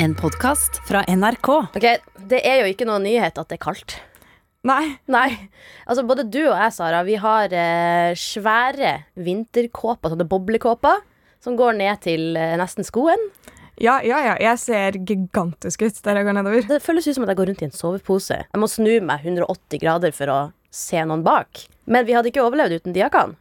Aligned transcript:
En 0.00 0.14
podkast 0.14 0.78
fra 0.88 1.02
NRK. 1.08 1.48
Ok, 1.48 1.86
Det 2.30 2.38
er 2.46 2.60
jo 2.62 2.70
ikke 2.70 2.86
noe 2.86 3.00
nyhet 3.02 3.38
at 3.40 3.48
det 3.50 3.56
er 3.58 3.62
kaldt. 3.64 3.96
Nei. 4.66 4.98
Nei. 5.10 5.28
Altså, 5.90 6.04
både 6.06 6.26
du 6.28 6.40
og 6.44 6.54
jeg, 6.54 6.74
Sara, 6.76 7.00
vi 7.06 7.16
har 7.18 7.50
eh, 7.54 8.14
svære 8.18 8.92
vinterkåper, 9.18 10.12
sånne 10.12 10.26
boblekåper, 10.28 11.02
som 11.42 11.58
går 11.58 11.78
ned 11.80 12.02
til 12.06 12.38
eh, 12.38 12.54
nesten 12.60 12.86
skoen. 12.86 13.22
Ja, 13.78 13.98
ja, 14.06 14.20
ja. 14.26 14.38
Jeg 14.42 14.62
ser 14.62 14.98
gigantisk 15.02 15.82
ut 15.86 16.00
der 16.04 16.20
jeg 16.20 16.28
går 16.30 16.38
nedover. 16.38 16.70
Det 16.70 16.82
føles 16.84 17.06
ut 17.06 17.18
som 17.18 17.26
at 17.26 17.34
jeg 17.34 17.40
går 17.42 17.52
rundt 17.52 17.66
i 17.66 17.68
en 17.68 17.74
sovepose. 17.74 18.40
Jeg 18.46 18.62
må 18.62 18.70
snu 18.70 18.92
meg 19.06 19.26
180 19.26 19.82
grader 19.82 20.14
for 20.14 20.34
å 20.34 20.40
se 20.74 21.02
noen 21.06 21.26
bak. 21.26 21.66
Men 21.90 22.06
vi 22.06 22.14
hadde 22.18 22.30
ikke 22.30 22.46
overlevd 22.46 22.82
uten 22.82 22.94
de 22.94 23.02
jakkene. 23.02 23.38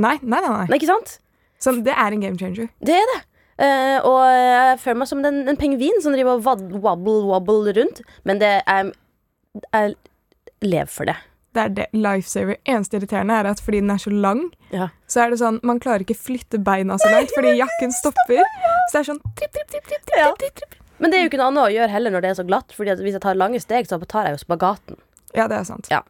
Nei, 0.00 0.18
nei, 0.22 0.40
nei. 0.40 0.52
nei. 0.52 0.66
Nei, 0.68 0.80
ikke 0.80 0.92
sant? 0.92 1.18
Så 1.58 1.72
det 1.84 1.92
er 1.96 2.14
en 2.14 2.22
game 2.22 2.38
changer. 2.38 2.68
Det 2.84 2.96
er 2.96 3.08
det. 3.16 3.22
Eh, 3.58 3.98
og 4.06 4.20
jeg 4.30 4.78
føler 4.84 5.00
meg 5.00 5.08
som 5.10 5.24
en, 5.26 5.40
en 5.50 5.58
pingvin 5.58 6.02
som 6.04 6.14
driver 6.14 6.38
og 6.38 6.44
wobble, 6.84 7.22
wobble 7.26 7.74
rundt. 7.78 8.02
Men 8.24 8.38
det 8.42 8.52
er 8.66 8.92
Jeg 9.72 9.96
lever 10.62 10.86
for 10.92 11.08
det. 11.10 11.16
Det 11.56 11.62
er 11.64 11.68
det. 11.74 11.86
Lifesaver. 11.96 12.58
Eneste 12.68 12.98
irriterende 13.00 13.34
er 13.34 13.48
at 13.50 13.62
fordi 13.64 13.80
den 13.80 13.90
er 13.90 13.98
så 14.02 14.10
lang, 14.12 14.44
Ja. 14.70 14.88
så 15.08 15.24
er 15.24 15.30
det 15.32 15.38
sånn 15.40 15.58
Man 15.66 15.80
klarer 15.80 16.04
ikke 16.04 16.14
flytte 16.14 16.60
beina 16.62 16.98
så 17.00 17.10
langt 17.10 17.32
fordi 17.34 17.56
jakken 17.58 17.94
stopper. 17.94 18.44
Så 18.90 18.92
det 18.92 19.00
er 19.00 19.08
sånn 19.12 19.22
tripp, 19.34 19.52
tripp, 19.56 19.70
tripp, 19.72 19.88
tripp, 19.88 20.06
tripp, 20.06 20.54
tripp. 20.60 20.78
Men 20.98 21.10
det 21.10 21.18
er 21.18 21.22
jo 21.24 21.30
ikke 21.30 21.38
noe 21.40 21.50
annet 21.52 21.64
å 21.64 21.74
gjøre 21.74 21.90
heller 21.94 22.10
når 22.14 22.22
det 22.22 22.30
er 22.30 22.38
så 22.38 22.46
glatt. 22.46 22.72
Fordi 22.74 22.94
hvis 23.02 23.16
jeg 23.18 23.22
tar 23.24 23.38
lange 23.38 23.60
steg, 23.62 23.86
så 23.90 23.98
tar 24.06 24.26
jeg 24.28 24.36
jo 24.38 24.44
spagaten. 24.44 24.98
Ja, 25.36 25.46
det 25.50 25.58
er 25.58 25.64
sant. 25.68 25.88
Ja. 25.92 26.00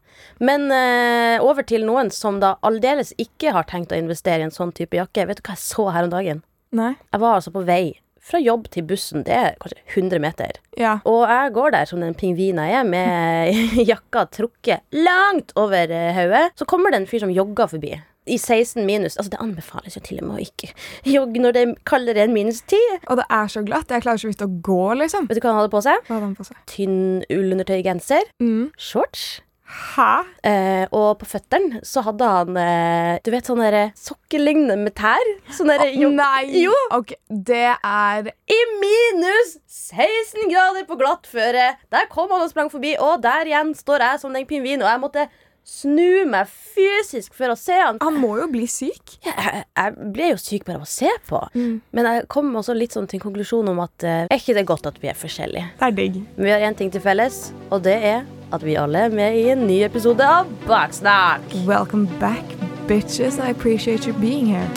Men 0.40 0.68
uh, 0.70 1.42
over 1.44 1.64
til 1.66 1.84
noen 1.86 2.10
som 2.14 2.38
da 2.40 2.54
aldeles 2.62 3.10
ikke 3.18 3.52
har 3.56 3.66
tenkt 3.68 3.92
å 3.92 3.98
investere 3.98 4.40
i 4.40 4.46
en 4.46 4.54
sånn 4.54 4.72
type 4.76 4.96
jakke. 4.96 5.26
Vet 5.28 5.40
du 5.40 5.48
hva 5.48 5.56
jeg 5.56 5.64
så 5.64 5.88
her 5.94 6.06
om 6.08 6.12
dagen? 6.12 6.42
Nei. 6.76 6.92
Jeg 7.12 7.20
var 7.22 7.38
altså 7.38 7.52
på 7.54 7.64
vei 7.68 7.96
fra 8.28 8.40
jobb 8.42 8.68
til 8.72 8.84
bussen. 8.88 9.24
Det 9.26 9.34
er 9.34 9.56
kanskje 9.62 9.80
100 9.94 10.20
meter. 10.22 10.58
Ja. 10.78 10.98
Og 11.08 11.24
jeg 11.30 11.54
går 11.56 11.72
der 11.74 11.88
som 11.88 12.02
den 12.04 12.16
pingvinen 12.18 12.68
jeg 12.68 12.82
er, 12.82 12.84
med 12.84 13.56
jakka 13.90 14.26
trukket 14.34 14.84
langt 14.92 15.54
over 15.56 15.88
eh, 15.88 16.12
hodet. 16.16 16.52
Så 16.58 16.68
kommer 16.68 16.92
det 16.92 17.02
en 17.02 17.10
fyr 17.10 17.24
som 17.24 17.32
jogger 17.32 17.70
forbi. 17.72 17.94
I 18.28 18.36
16 18.36 18.84
minus. 18.84 19.16
Altså, 19.16 19.30
det 19.32 19.40
anbefales 19.40 19.96
jo 19.96 20.02
til 20.04 20.20
og 20.20 20.28
med 20.28 20.36
å 20.36 20.44
ikke 20.44 20.68
jogge 21.08 21.40
når 21.40 21.54
det 21.56 21.62
er 21.64 21.70
kaldere 21.88 22.26
enn 22.26 22.34
minus 22.36 22.60
10. 22.66 22.76
Og 23.08 23.22
det 23.22 23.24
er 23.32 23.48
så 23.48 23.64
glatt. 23.64 23.88
Jeg 23.94 24.04
klarer 24.04 24.20
så 24.20 24.28
vidt 24.28 24.44
å 24.44 24.50
gå, 24.52 24.82
liksom. 25.00 25.30
Vet 25.30 25.40
du 25.40 25.46
hva 25.46 25.54
han 25.54 25.62
hadde 25.62 25.72
på 25.72 25.84
seg? 25.86 26.02
Hva 26.04 26.18
hadde 26.18 26.26
han 26.26 26.36
på 26.36 26.48
seg? 26.50 26.58
Tynn 26.68 26.98
ullundertøygenser. 27.32 28.28
Mm. 28.44 28.66
Shorts. 28.76 29.38
Hæ? 29.68 30.12
Eh, 30.48 30.84
og 30.96 31.18
på 31.20 31.26
føttene 31.28 31.82
så 31.84 32.00
hadde 32.06 32.24
han 32.24 32.56
eh, 32.56 33.18
Du 33.24 33.28
vet 33.34 33.44
sånne 33.48 33.82
sokkelignende 33.98 34.78
med 34.80 34.94
tær? 34.96 35.28
Sånne 35.52 35.76
der 35.82 35.90
jog- 35.92 36.14
Nei! 36.16 36.46
Jo! 36.62 36.72
Okay, 36.96 37.18
det 37.28 37.66
er 37.76 38.30
I 38.48 38.60
minus 38.80 39.58
16 39.68 40.48
grader 40.48 40.86
på 40.88 40.96
glatt 41.00 41.28
føre. 41.28 41.74
Der 41.92 42.08
kom 42.12 42.32
han 42.32 42.46
og 42.46 42.50
sprang 42.52 42.70
forbi, 42.72 42.94
og 43.00 43.20
der 43.24 43.44
igjen 43.50 43.74
står 43.76 44.04
jeg 44.06 44.22
som 44.24 44.32
den 44.36 44.46
pingvinen, 44.48 44.82
og 44.86 44.90
jeg 44.94 45.02
måtte 45.04 45.26
snu 45.68 46.24
meg 46.32 46.48
fysisk 46.48 47.34
for 47.36 47.52
å 47.52 47.56
se 47.60 47.76
han. 47.76 47.98
Han 48.00 48.16
må 48.22 48.38
jo 48.40 48.46
bli 48.48 48.64
syk. 48.72 49.18
Jeg, 49.26 49.64
jeg 49.76 50.08
ble 50.16 50.30
jo 50.30 50.38
syk 50.40 50.64
bare 50.64 50.80
av 50.80 50.86
å 50.86 50.88
se 50.88 51.10
på. 51.28 51.42
Men 51.52 52.08
jeg 52.08 52.24
kom 52.32 52.48
også 52.56 52.72
litt 52.76 52.96
sånn 52.96 53.08
til 53.10 53.20
en 53.20 53.26
konklusjon 53.26 53.68
om 53.74 53.82
at 53.84 54.06
eh, 54.08 54.24
er 54.32 54.40
ikke 54.40 54.56
det 54.56 54.64
godt 54.70 54.88
at 54.88 54.96
vi 55.02 55.12
er 55.12 55.18
forskjellige? 55.20 55.68
Det 55.76 55.90
er 55.90 55.96
digg. 56.00 56.18
Men 56.38 56.48
vi 56.48 56.54
har 56.56 56.64
én 56.70 56.78
ting 56.80 56.92
til 56.94 57.04
felles, 57.04 57.50
og 57.68 57.84
det 57.84 57.98
er 58.14 58.24
at 58.52 58.64
vi 58.64 58.76
alle 58.80 59.06
er 59.06 59.12
med 59.12 59.36
i 59.36 59.48
en 59.52 59.66
ny 59.68 59.82
episode 59.84 60.24
av 60.24 60.48
Baksnakk. 60.66 61.44
Welcome 61.68 62.08
back, 62.20 62.44
bitches. 62.88 63.38
I 63.38 63.50
appreciate 63.50 64.06
you 64.06 64.14
being 64.20 64.46
here. 64.46 64.68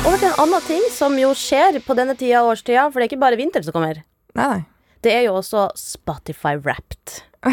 Over 0.00 0.18
til 0.18 0.28
en 0.32 0.42
annen 0.42 0.66
ting 0.66 0.84
som 0.90 1.14
jo 1.20 1.30
skjer 1.38 1.78
på 1.86 1.94
denne 1.94 2.16
tida 2.18 2.40
av 2.42 2.50
årstida, 2.50 2.88
for 2.90 2.98
det 2.98 3.06
er 3.06 3.12
ikke 3.12 3.22
bare 3.22 3.38
vinter 3.38 3.62
som 3.62 3.76
kommer. 3.76 4.02
Nei, 4.34 4.46
nei. 4.56 4.62
Det 5.00 5.12
er 5.14 5.28
jo 5.28 5.38
også 5.38 5.70
Spotify 5.78 6.58
Wrapped. 6.58 7.20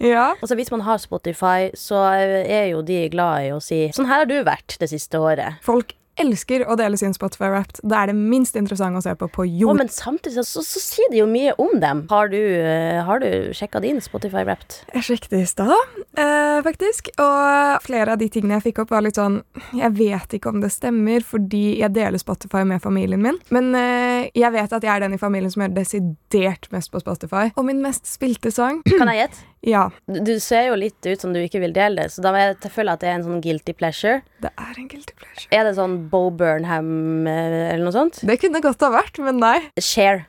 Ja. 0.00 0.34
Altså 0.42 0.54
Hvis 0.58 0.70
man 0.70 0.82
har 0.86 0.98
Spotify, 0.98 1.70
så 1.74 1.96
er 1.96 2.66
jo 2.72 2.82
de 2.86 3.06
glad 3.12 3.46
i 3.46 3.52
å 3.54 3.60
si 3.62 3.86
Sånn 3.96 4.08
her 4.10 4.24
har 4.24 4.28
du 4.28 4.36
vært 4.46 4.76
det 4.82 4.90
siste 4.92 5.20
året. 5.22 5.60
Folk 5.64 5.94
elsker 6.20 6.64
å 6.66 6.76
dele 6.78 6.98
sin 7.00 7.14
Spotify 7.16 7.50
Wrapped. 7.52 7.80
Det 7.82 7.96
er 7.96 8.10
det 8.10 8.16
minst 8.16 8.56
interessante 8.58 9.00
å 9.00 9.04
se 9.04 9.14
på 9.18 9.28
på 9.32 9.46
jord. 9.46 9.60
jord. 9.66 9.80
men 9.80 9.90
samtidig 9.92 10.44
så, 10.46 10.62
så, 10.64 10.82
sier 10.82 11.10
de 11.12 11.20
jo 11.20 11.28
mye 11.30 11.54
om 11.62 11.78
dem. 11.82 12.04
Har 12.10 12.30
du, 12.32 12.38
uh, 12.38 13.12
du 13.22 13.54
sjekka 13.56 13.82
din 13.84 14.00
Spotify 14.04 14.44
Wrapped? 14.46 14.80
Jeg 14.94 15.06
sjekket 15.10 15.36
i 15.38 15.44
stad, 15.48 15.74
eh, 16.16 16.60
faktisk. 16.66 17.10
Og 17.22 17.82
flere 17.86 18.14
av 18.14 18.20
de 18.22 18.30
tingene 18.32 18.58
jeg 18.58 18.68
fikk 18.70 18.84
opp, 18.84 18.94
var 18.94 19.04
litt 19.04 19.18
sånn 19.18 19.42
Jeg 19.76 19.92
vet 19.96 20.36
ikke 20.38 20.52
om 20.52 20.60
det 20.62 20.70
stemmer, 20.74 21.24
fordi 21.24 21.80
jeg 21.80 21.92
deler 21.96 22.20
Spotify 22.20 22.64
med 22.68 22.82
familien 22.84 23.22
min. 23.22 23.40
Men 23.54 23.74
eh, 23.76 24.30
jeg 24.36 24.52
vet 24.54 24.72
at 24.72 24.86
jeg 24.86 24.92
er 24.92 25.04
den 25.04 25.16
i 25.16 25.20
familien 25.20 25.52
som 25.52 25.64
gjør 25.64 25.76
desidert 25.76 26.70
mest 26.72 26.92
på 26.92 27.02
Spotify. 27.02 27.50
Og 27.56 27.68
min 27.68 27.82
mest 27.84 28.08
spilte 28.08 28.52
sang 28.54 28.82
Kan 29.00 29.12
jeg 29.12 29.26
gjette? 29.26 29.44
Ja, 29.66 29.88
Du, 30.06 30.20
du 30.22 30.36
ser 30.40 30.68
jo 30.68 30.76
litt 30.78 31.02
ut 31.02 31.20
som 31.20 31.32
du 31.34 31.40
ikke 31.42 31.58
vil 31.58 31.72
dele 31.74 32.04
det, 32.04 32.12
så 32.14 32.22
da 32.22 32.30
føler 32.70 32.92
jeg 32.92 32.98
at 32.98 33.02
det 33.02 33.08
er 33.10 33.16
en 33.16 33.24
sånn 33.26 33.40
guilty 33.42 33.74
pleasure. 33.74 34.20
det 34.44 34.52
er 34.52 34.78
en 34.78 34.86
guilty 34.86 35.16
pleasure. 35.18 35.48
Er 35.50 35.66
det 35.66 35.72
sånn 35.74 35.96
Bo 36.10 36.28
Burnham 36.34 37.26
eh, 37.30 37.72
eller 37.72 37.84
noe 37.86 37.94
sånt? 37.94 38.22
Det 38.26 38.38
kunne 38.42 38.62
godt 38.64 38.84
ha 38.86 38.92
vært, 38.94 39.20
men 39.24 39.40
nei. 39.42 39.58
Share. 39.80 40.24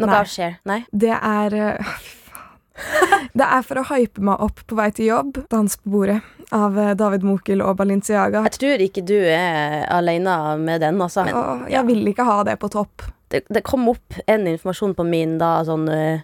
Noe 0.00 0.08
Nei. 0.08 0.18
av 0.18 0.28
share. 0.30 0.58
Nei? 0.68 0.82
Det 0.90 1.14
er 1.14 1.56
eh. 1.60 1.94
Det 3.38 3.44
er 3.46 3.64
for 3.66 3.80
å 3.80 3.86
hype 3.92 4.22
meg 4.24 4.40
opp 4.44 4.62
på 4.68 4.76
vei 4.78 4.88
til 4.96 5.10
jobb. 5.10 5.42
Dans 5.52 5.76
på 5.78 5.92
bordet 5.92 6.20
av 6.52 6.78
eh, 6.78 6.92
David 6.98 7.24
Mokel 7.26 7.62
og 7.64 7.76
Balinciaga. 7.80 8.44
Jeg 8.48 8.58
tror 8.58 8.84
ikke 8.84 9.04
du 9.08 9.16
er 9.16 9.82
alene 9.92 10.36
med 10.60 10.82
den, 10.84 11.00
altså. 11.02 11.24
Og 11.28 11.66
jeg 11.72 11.88
vil 11.88 12.12
ikke 12.12 12.26
ha 12.28 12.42
det 12.48 12.58
på 12.62 12.70
topp. 12.72 13.06
det, 13.32 13.44
det 13.48 13.64
kom 13.64 13.88
opp 13.88 14.20
en 14.26 14.46
informasjon 14.50 14.94
på 14.96 15.06
min 15.08 15.38
da, 15.40 15.54
sånn 15.64 15.86
uh, 15.88 16.20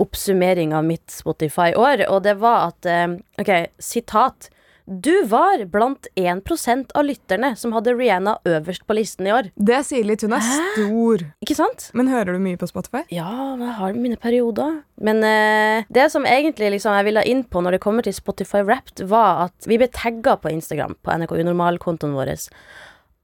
oppsummering 0.00 0.72
av 0.76 0.86
mitt 0.86 1.12
Spotify-år, 1.12 2.06
og 2.08 2.22
det 2.24 2.38
var 2.40 2.70
at 2.70 2.88
uh, 2.88 3.18
OK, 3.40 3.52
sitat. 3.76 4.48
Du 4.86 5.24
var 5.26 5.64
blant 5.66 6.06
1% 6.14 6.92
av 6.94 7.04
lytterne 7.04 7.48
som 7.58 7.72
hadde 7.74 7.94
Rihanna 7.98 8.36
øverst 8.46 8.84
på 8.86 8.94
listen 8.94 9.26
i 9.26 9.32
år. 9.34 9.48
Det 9.58 9.80
sier 9.88 10.06
litt. 10.06 10.22
Hun 10.22 10.36
er 10.36 10.44
stor. 10.46 11.24
Ikke 11.42 11.56
sant? 11.58 11.88
Men 11.98 12.06
hører 12.12 12.36
du 12.36 12.42
mye 12.44 12.58
på 12.60 12.68
Spotify? 12.70 13.02
Ja, 13.10 13.56
jeg 13.58 13.74
har 13.80 13.98
mine 13.98 14.18
perioder. 14.22 14.80
Men 15.02 15.24
uh, 15.26 15.82
det 15.90 16.06
som 16.14 16.28
egentlig 16.28 16.70
liksom 16.76 16.94
jeg 16.94 17.08
ville 17.08 17.26
inn 17.26 17.42
på 17.50 17.64
når 17.64 17.76
det 17.76 17.82
kommer 17.82 18.06
til 18.06 18.14
Spotify 18.14 18.62
Wrapped, 18.62 19.02
var 19.10 19.48
at 19.48 19.66
vi 19.66 19.80
ble 19.82 19.90
tagga 19.90 20.36
på 20.38 20.54
Instagram, 20.54 20.94
på 21.02 21.18
NRK 21.18 21.34
Unormal-kontoen 21.40 22.14
vår, 22.14 22.36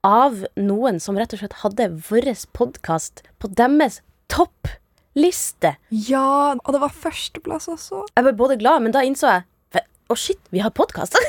av 0.03 0.43
noen 0.59 0.99
som 0.99 1.15
rett 1.15 1.31
og 1.31 1.39
slett 1.39 1.61
hadde 1.63 1.93
vår 2.09 2.27
podkast 2.51 3.23
på 3.39 3.47
deres 3.55 4.01
toppliste. 4.27 5.77
Ja, 6.11 6.59
og 6.59 6.75
det 6.75 6.83
var 6.83 6.91
førsteplass 7.07 7.71
også. 7.71 8.03
Jeg 8.11 8.27
ble 8.27 8.35
både 8.35 8.59
glad, 8.59 8.83
men 8.83 8.91
da 8.91 9.07
innså 9.07 9.31
jeg 9.31 9.47
Å, 10.13 10.15
shit, 10.15 10.37
vi 10.53 10.61
har 10.61 10.69
podkast! 10.69 11.17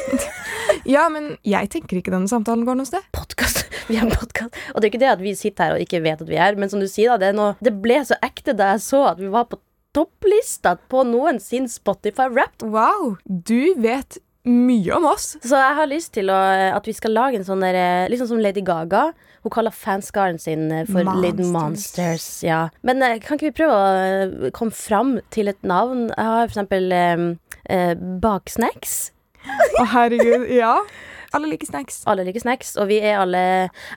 Ja, 0.84 1.06
men 1.08 1.38
jeg 1.46 1.70
tenker 1.72 1.96
ikke 1.96 2.12
denne 2.12 2.28
samtalen 2.28 2.66
går 2.66 2.76
noe 2.76 2.88
sted. 2.88 3.04
podkast! 3.16 3.62
Vi 3.88 3.96
har 3.96 4.10
podkast. 4.12 4.56
Og 4.74 4.80
det 4.80 4.88
er 4.88 4.90
ikke 4.90 5.00
det 5.00 5.08
at 5.12 5.22
vi 5.22 5.32
sitter 5.36 5.68
her 5.70 5.76
og 5.76 5.84
ikke 5.84 6.00
vet 6.04 6.20
at 6.24 6.28
vi 6.28 6.36
er, 6.40 6.56
men 6.60 6.68
som 6.72 6.80
du 6.80 6.86
sier, 6.88 7.12
da, 7.12 7.16
det, 7.20 7.30
noe, 7.36 7.54
det 7.64 7.72
ble 7.84 7.98
så 8.04 8.18
ekte 8.24 8.52
da 8.56 8.74
jeg 8.74 8.82
så 8.84 9.00
at 9.12 9.20
vi 9.20 9.28
var 9.32 9.46
på 9.48 9.60
topplista 9.96 10.74
på 10.90 11.04
noen 11.08 11.40
sin 11.40 11.68
Spotify 11.70 12.26
Wrapped. 12.32 12.66
Wow, 12.74 13.14
du 13.24 13.72
vet 13.80 14.18
mye 14.44 14.92
om 14.96 15.06
oss. 15.08 15.34
Så 15.40 15.56
jeg 15.56 15.76
har 15.78 15.88
lyst 15.88 16.12
til 16.16 16.28
å, 16.32 16.36
at 16.76 16.84
vi 16.88 16.92
skal 16.96 17.14
lage 17.16 17.38
en 17.40 17.46
sånn 17.46 17.64
der 17.64 18.10
Liksom 18.12 18.28
som 18.28 18.42
Lady 18.42 18.60
Gaga. 18.64 19.06
Hun 19.44 19.52
kaller 19.52 19.72
fanskaren 19.76 20.38
sin 20.40 20.70
eh, 20.72 20.84
for 20.88 21.04
Monsters. 21.04 21.24
Monsters. 21.24 21.54
Monsters. 21.54 22.28
Ja. 22.44 22.60
Men 22.84 23.02
eh, 23.04 23.18
kan 23.24 23.38
ikke 23.38 23.50
vi 23.50 23.56
prøve 23.62 23.76
å 23.76 23.88
eh, 24.04 24.52
komme 24.56 24.76
fram 24.76 25.18
til 25.34 25.52
et 25.52 25.60
navn? 25.64 26.06
Jeg 26.12 26.28
har 26.30 26.46
for 26.46 26.54
eksempel 26.54 26.92
eh, 26.96 27.24
eh, 27.72 27.92
Baksnacks. 28.24 28.94
Å, 29.44 29.84
herregud. 29.92 30.48
Ja. 30.52 30.78
Alle 31.34 31.48
liker 31.50 31.66
snacks. 31.66 32.00
Alle 32.10 32.24
liker 32.26 32.44
snacks, 32.44 32.74
og 32.78 32.88
vi 32.90 33.00
er 33.02 33.18
alle 33.18 33.40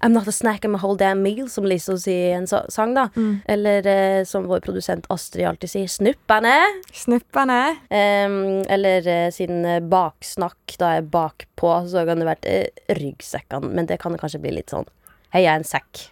I'm 0.02 0.14
not 0.16 0.28
a 0.28 0.34
snack, 0.34 0.66
I'm 0.66 0.76
a 0.78 0.82
whole 0.82 0.98
damn 0.98 1.22
meal, 1.26 1.48
som 1.54 1.68
Lizzo 1.70 1.96
sier 2.02 2.32
i 2.32 2.36
en 2.40 2.48
sang, 2.50 2.96
da. 2.98 3.08
Eller 3.50 3.86
eh, 3.92 4.24
som 4.26 4.48
vår 4.50 4.64
produsent 4.66 5.06
Astrid 5.14 5.46
alltid 5.50 5.70
sier, 5.76 5.92
snupperne. 5.92 6.56
Snupperne. 6.98 7.60
Um, 7.94 8.38
eller 8.74 9.06
eh, 9.14 9.30
siden 9.36 9.64
eh, 9.70 9.80
baksnakk 9.86 10.78
da 10.82 10.96
er 10.98 11.06
bakpå, 11.14 11.74
så 11.92 12.04
kan 12.10 12.22
det 12.24 12.30
vært 12.32 12.50
eh, 12.50 12.86
ryggsekkene. 12.98 13.70
Men 13.78 13.90
det 13.90 14.00
kan 14.02 14.16
det 14.16 14.22
kanskje 14.24 14.42
bli 14.44 14.58
litt 14.58 14.74
sånn 14.74 14.88
Hei, 15.36 15.42
jeg 15.44 15.52
er 15.52 15.60
en 15.60 15.68
sekk. 15.68 16.06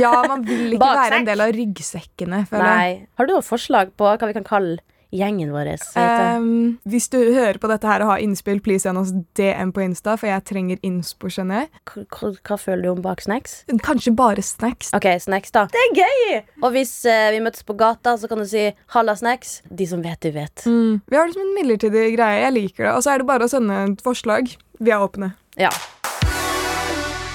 Ja, 0.00 0.10
man 0.26 0.42
vil 0.48 0.72
ikke 0.74 0.80
Baksekk. 0.82 0.98
være 1.00 1.18
en 1.20 1.26
del 1.28 1.42
av 1.44 1.52
ryggsekkene, 1.54 2.40
føler 2.50 2.66
jeg. 2.66 2.94
Nei. 2.98 3.08
Har 3.20 3.28
du 3.28 3.32
noen 3.36 3.44
forslag 3.46 3.92
på 3.96 4.08
hva 4.08 4.28
vi 4.30 4.34
kan 4.36 4.46
kalle 4.48 4.80
gjengen 5.14 5.52
vår? 5.54 5.72
Um, 5.96 6.78
hvis 6.88 7.08
du 7.12 7.18
hører 7.34 7.58
på 7.62 7.70
dette 7.70 7.88
her 7.88 8.04
og 8.04 8.12
har 8.14 8.22
innspill, 8.24 8.60
please 8.64 8.86
send 8.86 9.00
oss 9.00 9.12
DM 9.38 9.72
på 9.74 9.84
Insta, 9.84 10.16
for 10.20 10.30
jeg 10.30 10.44
trenger 10.48 10.80
innspo, 10.86 11.30
skjønner 11.32 11.64
jeg. 11.64 12.06
Hva, 12.46 12.58
føler 12.60 12.86
du 12.86 12.92
om 12.94 13.02
bak 13.04 13.24
snacks? 13.24 13.60
Kanskje 13.86 14.14
bare 14.16 14.44
snacks. 14.44 14.92
Ok, 14.96 15.08
snacks, 15.22 15.54
da. 15.54 15.66
Det 15.72 15.82
er 15.82 15.96
gøy! 16.02 16.38
Og 16.62 16.70
hvis 16.76 16.94
uh, 17.08 17.30
vi 17.34 17.42
møtes 17.44 17.66
på 17.66 17.76
gata, 17.78 18.16
så 18.20 18.30
kan 18.30 18.42
du 18.42 18.46
si 18.50 18.68
'halla, 18.94 19.16
snacks'. 19.18 19.60
De 19.70 19.86
som 19.86 20.02
vet, 20.04 20.20
de 20.22 20.34
vet. 20.34 20.66
Mm. 20.66 21.02
Vi 21.06 21.16
har 21.16 21.26
det 21.26 21.36
som 21.36 21.44
en 21.46 21.56
midlertidig 21.58 22.08
greie. 22.16 22.42
Jeg 22.44 22.56
liker 22.56 22.88
det. 22.88 22.94
Og 22.94 23.04
så 23.04 23.14
er 23.14 23.22
det 23.22 23.30
bare 23.30 23.46
å 23.46 23.52
sende 23.52 23.82
et 23.90 24.02
forslag. 24.04 24.56
Vi 24.80 24.92
er 24.92 25.02
åpne. 25.02 25.34
Ja. 25.56 25.72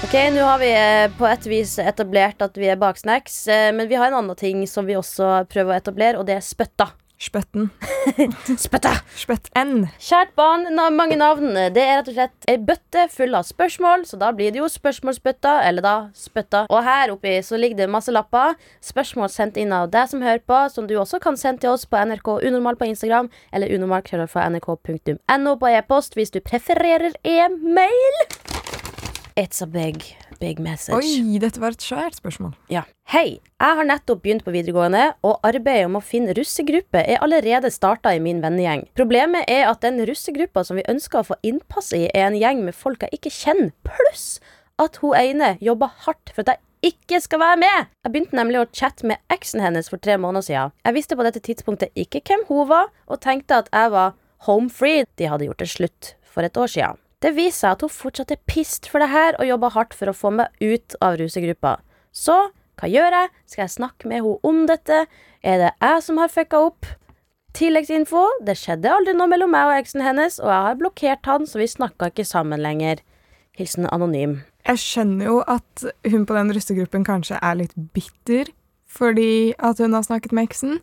Ok, 0.01 0.15
Nå 0.33 0.41
har 0.41 0.57
vi 0.59 0.69
eh, 0.73 1.11
på 1.13 1.27
et 1.29 1.45
vis 1.45 1.75
etablert 1.79 2.41
at 2.41 2.55
vi 2.57 2.65
er 2.73 2.79
bak 2.79 2.97
snacks, 2.97 3.35
eh, 3.47 3.69
men 3.69 3.85
vi 3.87 3.99
har 3.99 4.09
en 4.09 4.17
annen 4.17 4.35
ting 4.35 4.63
som 4.67 4.87
vi 4.87 4.97
også 4.97 5.45
prøver 5.51 5.75
å 5.75 5.77
etablere, 5.77 6.17
og 6.17 6.25
det 6.25 6.39
er 6.39 6.45
spytta. 6.45 6.87
Spøtten. 7.21 7.69
Spøtta. 8.65 8.95
Spøtt-N. 9.13 9.85
Kjært 10.01 10.31
barn, 10.39 10.65
mange 10.97 11.17
navn. 11.19 11.53
Det 11.75 11.83
er 11.83 11.99
rett 11.99 12.09
og 12.09 12.15
slett 12.17 12.47
ei 12.49 12.57
bøtte 12.57 13.05
full 13.13 13.37
av 13.37 13.45
spørsmål, 13.45 14.07
så 14.09 14.17
da 14.21 14.31
blir 14.33 14.49
det 14.53 14.63
jo 14.63 14.69
spørsmålsbøtta, 14.71 15.59
eller 15.67 15.85
da 15.85 15.95
spøtta. 16.17 16.63
Og 16.73 16.81
her 16.87 17.13
oppi 17.13 17.35
så 17.45 17.59
ligger 17.61 17.83
det 17.83 17.91
masse 17.93 18.13
lapper. 18.13 18.57
Spørsmål 18.81 19.29
sendt 19.29 19.61
inn 19.61 19.75
av 19.75 19.91
deg 19.93 20.09
som 20.09 20.25
hører 20.25 20.41
på, 20.41 20.63
som 20.73 20.89
du 20.89 20.97
også 20.97 21.21
kan 21.21 21.37
sende 21.37 21.61
til 21.61 21.75
oss 21.75 21.85
på 21.85 22.01
NRK 22.01 22.39
Unormal 22.41 22.79
på 22.81 22.89
Instagram, 22.89 23.29
eller 23.53 23.69
unormalkrøllalfa.nrk.no 23.77 25.57
på 25.61 25.75
e-post 25.77 26.17
hvis 26.17 26.33
du 26.33 26.41
prefererer 26.41 27.13
e-mail. 27.21 28.23
It's 29.41 29.61
a 29.61 29.65
big, 29.65 30.03
big 30.39 30.59
message. 30.59 30.93
Oi, 30.93 31.39
dette 31.41 31.57
var 31.57 31.73
et 31.73 31.81
svært 31.81 32.19
spørsmål. 32.19 32.51
Ja. 32.69 32.83
Hei, 33.09 33.39
jeg 33.41 33.77
har 33.79 33.87
nettopp 33.89 34.21
begynt 34.21 34.43
på 34.45 34.53
videregående, 34.53 35.15
og 35.25 35.41
arbeidet 35.47 35.87
om 35.87 35.97
å 35.97 36.03
finne 36.05 36.35
russegruppe 36.37 37.01
er 37.01 37.23
allerede 37.25 37.71
starta 37.73 38.13
i 38.13 38.21
min 38.21 38.43
vennegjeng. 38.43 38.85
Problemet 38.93 39.49
er 39.49 39.65
at 39.71 39.81
den 39.81 39.97
russegruppa 40.05 40.61
som 40.67 40.77
vi 40.77 40.85
ønsker 40.93 41.23
å 41.23 41.29
få 41.31 41.39
innpass 41.41 41.89
i, 41.97 42.03
er 42.13 42.27
en 42.27 42.37
gjeng 42.37 42.61
med 42.67 42.77
folk 42.77 43.01
jeg 43.07 43.17
ikke 43.17 43.33
kjenner, 43.39 43.73
pluss 43.87 44.37
at 44.81 45.01
hun 45.01 45.17
ene 45.17 45.55
jobber 45.57 45.89
hardt 46.05 46.35
for 46.35 46.45
at 46.45 46.61
jeg 46.61 46.93
ikke 46.93 47.25
skal 47.25 47.41
være 47.41 47.61
med. 47.65 47.91
Jeg 48.05 48.13
begynte 48.13 48.37
nemlig 48.37 48.61
å 48.61 48.69
chatte 48.77 49.09
med 49.09 49.21
eksen 49.33 49.65
hennes 49.65 49.89
for 49.89 50.01
tre 50.01 50.21
måneder 50.21 50.45
siden. 50.45 50.77
Jeg 50.85 51.01
visste 51.01 51.17
på 51.17 51.25
dette 51.25 51.41
tidspunktet 51.41 51.97
ikke 51.97 52.21
hvem 52.29 52.45
hun 52.53 52.69
var, 52.69 52.93
og 53.09 53.25
tenkte 53.25 53.63
at 53.65 53.73
jeg 53.73 53.93
var 53.97 54.19
home 54.45 54.69
free. 54.69 55.09
De 55.17 55.33
hadde 55.33 55.49
gjort 55.49 55.65
det 55.65 55.73
slutt 55.73 56.17
for 56.29 56.45
et 56.45 56.57
år 56.57 56.77
siden. 56.77 57.01
Det 57.21 57.35
viser 57.37 57.57
seg 57.59 57.75
at 57.75 57.83
hun 57.85 57.93
fortsatt 57.93 58.33
er 58.33 58.41
pissed 58.49 58.89
for 58.89 59.03
det 59.03 59.11
her 59.11 59.37
og 59.37 59.45
jobber 59.45 59.75
hardt 59.75 59.93
for 59.97 60.09
å 60.09 60.15
få 60.17 60.31
meg 60.39 60.49
ut 60.63 60.95
av 61.05 61.19
rusegruppa. 61.21 61.77
Så 62.11 62.37
hva 62.81 62.89
gjør 62.89 63.13
jeg? 63.13 63.29
Skal 63.45 63.63
jeg 63.67 63.75
snakke 63.75 64.09
med 64.09 64.23
henne 64.23 64.39
om 64.47 64.63
dette? 64.69 65.03
Er 65.45 65.61
det 65.61 65.69
jeg 65.75 66.01
som 66.07 66.17
har 66.17 66.33
fucka 66.33 66.63
opp? 66.71 66.87
Tilleggsinfo. 67.53 68.23
Det 68.47 68.55
skjedde 68.57 68.89
aldri 68.89 69.13
noe 69.13 69.29
mellom 69.29 69.51
meg 69.53 69.69
og 69.69 69.75
eksen 69.81 70.01
hennes, 70.05 70.39
og 70.41 70.49
jeg 70.49 70.65
har 70.67 70.79
blokkert 70.79 71.29
han, 71.29 71.45
så 71.45 71.61
vi 71.61 71.67
snakka 71.69 72.09
ikke 72.09 72.25
sammen 72.25 72.63
lenger. 72.63 73.03
Hilsen 73.59 73.85
anonym. 73.91 74.39
Jeg 74.65 74.81
skjønner 74.81 75.27
jo 75.27 75.37
at 75.49 75.85
hun 76.09 76.25
på 76.25 76.37
den 76.37 76.53
russegruppen 76.55 77.05
kanskje 77.05 77.37
er 77.41 77.57
litt 77.59 77.77
bitter 77.93 78.49
fordi 78.91 79.53
at 79.63 79.79
hun 79.79 79.93
har 79.95 80.03
snakket 80.03 80.33
med 80.35 80.49
eksen, 80.49 80.81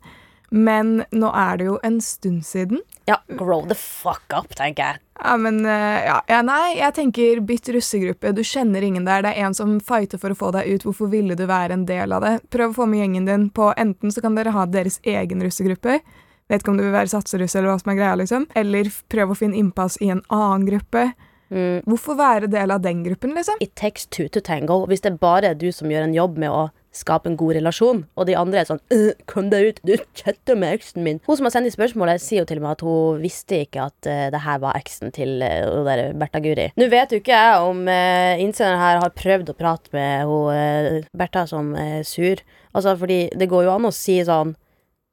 men 0.51 1.03
nå 1.11 1.29
er 1.37 1.59
det 1.61 1.67
jo 1.69 1.77
en 1.85 1.99
stund 2.01 2.47
siden. 2.47 2.81
Ja, 3.09 3.19
grow 3.29 3.67
the 3.69 3.77
fuck 3.77 4.33
up, 4.33 4.55
tenker 4.57 4.83
jeg. 4.83 5.03
Ja, 5.19 5.35
men 5.41 5.61
eh, 5.67 6.05
ja, 6.07 6.21
ja, 6.31 6.39
Nei, 6.47 6.79
jeg 6.79 6.95
tenker 6.97 7.41
bytt 7.45 7.69
russegruppe. 7.75 8.33
Du 8.37 8.43
kjenner 8.47 8.85
ingen 8.85 9.09
der. 9.09 9.25
Det 9.27 9.35
er 9.35 9.49
en 9.49 9.57
som 9.57 9.77
fighter 9.85 10.21
for 10.21 10.33
å 10.33 10.39
få 10.39 10.53
deg 10.55 10.71
ut. 10.71 10.87
Hvorfor 10.87 11.11
ville 11.13 11.37
du 11.37 11.45
være 11.49 11.77
en 11.77 11.85
del 11.89 12.15
av 12.17 12.25
det? 12.25 12.35
Prøv 12.55 12.73
å 12.73 12.79
få 12.81 12.89
med 12.89 13.03
gjengen 13.03 13.29
din 13.29 13.49
på 13.53 13.73
Enten 13.77 14.15
så 14.15 14.25
kan 14.25 14.39
dere 14.39 14.55
ha 14.57 14.65
deres 14.71 15.01
egen 15.05 15.45
russegruppe. 15.45 16.01
Vet 16.49 16.63
ikke 16.63 16.73
om 16.73 16.79
du 16.81 16.87
vil 16.87 16.97
være 16.97 17.13
satseruss 17.13 17.59
eller 17.59 17.73
hva 17.73 17.81
som 17.83 17.93
er 17.93 17.99
greia, 17.99 18.15
liksom. 18.23 18.47
Eller 18.57 18.89
prøv 19.13 19.35
å 19.35 19.37
finne 19.37 19.59
innpass 19.59 19.99
i 20.01 20.09
en 20.15 20.23
annen 20.33 20.65
gruppe. 20.69 21.11
Mm. 21.53 21.83
Hvorfor 21.89 22.17
være 22.17 22.49
del 22.53 22.73
av 22.73 22.81
den 22.85 23.03
gruppen, 23.05 23.35
liksom? 23.37 23.61
It 23.61 23.75
takes 23.77 24.07
two 24.07 24.29
to 24.33 24.41
tango. 24.45 24.87
Hvis 24.89 25.05
det 25.05 25.19
bare 25.21 25.53
er 25.53 25.61
du 25.61 25.69
som 25.73 25.93
gjør 25.93 26.09
en 26.09 26.17
jobb 26.17 26.41
med 26.41 26.53
å 26.53 26.69
skape 26.99 27.31
en 27.31 27.39
god 27.39 27.57
relasjon, 27.59 28.05
og 28.19 28.29
de 28.29 28.37
andre 28.39 28.63
er 28.63 28.69
sånn 28.69 28.83
«Øh, 28.95 29.15
Kom 29.31 29.51
deg 29.53 29.69
ut, 29.69 29.81
du 29.87 29.95
chatter 30.19 30.59
med 30.59 30.79
eksen 30.79 31.05
min. 31.05 31.21
Hun 31.27 31.39
som 31.39 31.49
har 31.49 31.55
sendt 31.55 31.71
inn 31.71 31.77
spørsmålet, 31.77 32.23
sier 32.23 32.43
jo 32.43 32.49
til 32.49 32.61
og 32.61 32.67
med 32.67 32.77
at 32.77 32.85
hun 32.87 33.23
visste 33.23 33.63
ikke 33.65 33.89
at 33.89 34.09
uh, 34.09 34.27
det 34.35 34.43
her 34.45 34.63
var 34.63 34.79
eksen 34.79 35.15
til 35.15 35.43
uh, 35.45 35.83
der 35.87 36.15
Bertha 36.19 36.43
Guri. 36.45 36.69
Nå 36.79 36.89
vet 36.93 37.13
jo 37.13 37.21
ikke 37.23 37.37
jeg 37.37 37.67
om 37.67 37.85
uh, 37.89 38.41
innsenderen 38.43 38.83
her 38.83 39.03
har 39.05 39.17
prøvd 39.17 39.53
å 39.53 39.59
prate 39.59 39.93
med 39.97 40.29
hun 40.29 40.55
uh, 40.55 41.11
Bertha 41.19 41.45
som 41.51 41.75
er 41.79 42.07
sur. 42.09 42.41
Altså, 42.75 42.97
fordi 42.99 43.27
det 43.39 43.51
går 43.51 43.69
jo 43.69 43.75
an 43.75 43.89
å 43.89 43.95
si 43.95 44.19
sånn 44.27 44.57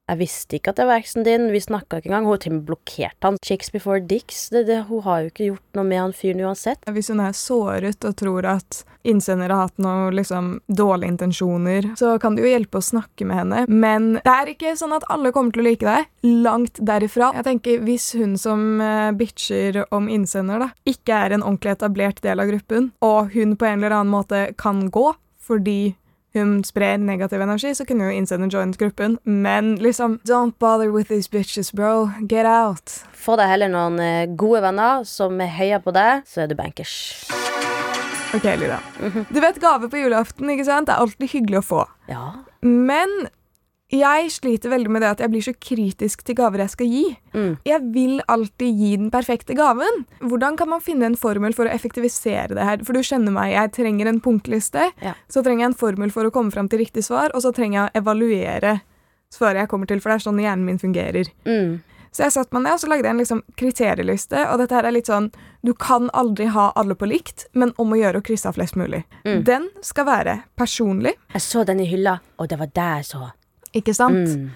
jeg 0.06 0.20
visste 0.20 0.60
ikke 0.60 0.74
at 0.74 0.80
det 0.80 0.86
var 0.86 1.02
eksen 1.02 1.26
din. 1.26 1.48
Vi 1.54 1.62
snakka 1.64 1.98
ikke 1.98 2.12
engang. 2.12 2.28
Hun 2.30 2.42
til 2.42 2.54
og 2.54 2.60
med 2.60 2.68
blokkert 2.68 3.26
han. 3.26 3.40
Chicks 3.46 3.72
before 3.74 4.00
dicks. 4.00 4.50
Det, 4.54 4.66
det, 4.68 4.84
hun 4.90 5.02
har 5.06 5.24
jo 5.24 5.32
ikke 5.32 5.48
gjort 5.50 5.80
noe 5.80 5.88
med 5.90 6.02
han 6.02 6.14
fyren 6.14 6.44
uansett. 6.46 6.86
Hvis 6.94 7.10
hun 7.10 7.24
er 7.26 7.34
såret 7.38 8.06
og 8.06 8.14
tror 8.20 8.46
at 8.54 8.84
innsender 9.06 9.50
har 9.54 9.68
hatt 9.68 9.82
noen 9.82 10.14
liksom, 10.18 10.52
dårlige 10.70 11.16
intensjoner, 11.16 11.90
så 11.98 12.16
kan 12.22 12.38
det 12.38 12.46
jo 12.46 12.54
hjelpe 12.54 12.82
å 12.82 12.86
snakke 12.86 13.26
med 13.26 13.42
henne. 13.42 13.66
Men 13.70 14.12
det 14.20 14.36
er 14.36 14.54
ikke 14.54 14.76
sånn 14.78 14.94
at 14.98 15.06
alle 15.14 15.34
kommer 15.34 15.56
til 15.56 15.66
å 15.66 15.68
like 15.72 15.90
deg. 15.90 16.10
Langt 16.46 16.82
derifra. 16.86 17.32
Jeg 17.40 17.50
tenker 17.50 17.84
Hvis 17.86 18.12
hun 18.18 18.38
som 18.40 18.82
eh, 18.82 19.12
bitcher 19.18 19.84
om 19.94 20.10
innsender 20.12 20.62
da, 20.62 20.72
ikke 20.90 21.18
er 21.18 21.36
en 21.36 21.46
ordentlig 21.46 21.76
etablert 21.76 22.22
del 22.26 22.42
av 22.42 22.50
gruppen, 22.50 22.92
og 23.06 23.34
hun 23.34 23.58
på 23.58 23.68
en 23.70 23.82
eller 23.82 24.00
annen 24.00 24.14
måte 24.14 24.48
kan 24.58 24.86
gå 24.94 25.12
fordi 25.46 25.96
hun 26.40 26.64
sprer 26.68 26.98
negativ 27.02 27.42
energi, 27.42 27.74
så 27.78 27.86
kunne 27.88 28.08
hun 28.10 28.20
innsende 28.20 28.50
joint 28.52 28.78
gruppen. 28.82 29.18
Men 29.24 29.76
liksom 29.82 30.20
Don't 30.28 30.58
bother 30.60 30.92
with 30.92 31.10
these 31.10 31.30
bitches, 31.32 31.72
bro. 31.72 32.10
Get 32.30 32.46
out. 32.46 33.00
Få 33.14 33.38
deg 33.40 33.50
heller 33.50 33.72
noen 33.74 34.00
eh, 34.04 34.28
gode 34.38 34.62
venner 34.66 35.06
som 35.08 35.40
heier 35.40 35.82
på 35.84 35.94
deg, 35.96 36.26
så 36.30 36.46
er 36.46 36.52
du 36.52 36.56
bankers. 36.60 37.26
Ok, 38.36 38.44
Lida. 38.60 38.82
Du 39.32 39.40
vet 39.40 39.62
gave 39.64 39.88
på 39.90 40.02
julaften, 40.02 40.50
ikke 40.52 40.66
sant? 40.68 40.90
Det 40.90 40.96
er 40.96 41.06
alltid 41.06 41.32
hyggelig 41.32 41.62
å 41.62 41.66
få. 41.66 41.82
Ja. 42.12 42.26
Men 42.66 43.12
jeg 43.94 44.32
sliter 44.34 44.72
veldig 44.74 44.90
med 44.92 45.04
det 45.06 45.10
at 45.14 45.20
jeg 45.22 45.30
blir 45.32 45.44
så 45.46 45.54
kritisk 45.62 46.24
til 46.26 46.36
gaver 46.36 46.64
jeg 46.64 46.74
skal 46.74 46.88
gi. 46.90 47.04
Mm. 47.36 47.52
Jeg 47.70 47.82
vil 47.94 48.16
alltid 48.32 48.80
gi 48.82 48.92
den 48.98 49.12
perfekte 49.14 49.54
gaven. 49.58 50.06
Hvordan 50.26 50.58
kan 50.58 50.70
man 50.70 50.82
finne 50.82 51.06
en 51.06 51.16
formel 51.20 51.54
for 51.54 51.66
å 51.70 51.74
effektivisere 51.76 52.56
det 52.58 52.66
her? 52.66 52.84
For 52.88 52.98
du 52.98 53.04
skjønner 53.06 53.32
meg, 53.36 53.54
jeg 53.54 53.74
trenger 53.78 54.10
en 54.10 54.22
punktliste, 54.26 54.92
Ja. 55.02 55.14
så 55.30 55.44
trenger 55.44 55.66
jeg 55.68 55.72
en 55.74 55.80
formel 55.86 56.12
for 56.12 56.26
å 56.26 56.32
komme 56.32 56.52
fram 56.52 56.68
til 56.70 56.80
riktig 56.80 57.04
svar, 57.06 57.30
og 57.36 57.42
så 57.46 57.54
trenger 57.54 57.84
jeg 57.84 57.92
å 57.92 58.02
evaluere 58.04 58.82
svaret 59.32 59.62
jeg 59.66 59.70
kommer 59.70 59.88
til, 59.88 60.00
for 60.00 60.10
det 60.10 60.16
er 60.16 60.30
sånn 60.32 60.40
hjernen 60.42 60.66
min 60.66 60.80
fungerer. 60.80 61.30
Mm. 61.46 61.82
Så 62.16 62.24
jeg 62.24 62.32
satt 62.32 62.54
meg 62.54 62.64
ned 62.64 62.74
og 62.74 62.80
så 62.80 62.88
lagde 62.88 63.04
jeg 63.04 63.12
en 63.12 63.20
liksom 63.20 63.42
kriterieliste, 63.60 64.46
og 64.50 64.60
dette 64.62 64.72
her 64.78 64.86
er 64.88 64.92
litt 64.96 65.10
sånn 65.12 65.32
Du 65.66 65.74
kan 65.74 66.10
aldri 66.14 66.46
ha 66.54 66.72
alle 66.76 66.96
på 66.96 67.08
likt, 67.10 67.48
men 67.54 67.74
om 67.78 67.92
å 67.92 67.98
gjøre 68.00 68.22
å 68.22 68.24
krysse 68.24 68.46
av 68.48 68.54
flest 68.56 68.76
mulig. 68.78 69.04
Mm. 69.26 69.44
Den 69.44 69.70
skal 69.82 70.06
være 70.06 70.44
personlig, 70.56 71.16
Jeg 71.34 71.42
så 71.42 71.66
den 71.66 71.80
i 71.82 71.86
hylla, 71.90 72.20
og 72.40 72.48
det 72.48 72.60
var 72.60 72.68
det 72.68 72.90
jeg 72.98 73.04
så. 73.06 73.32
Ikke 73.76 73.94
sant? 73.98 74.36
Mm. 74.38 74.50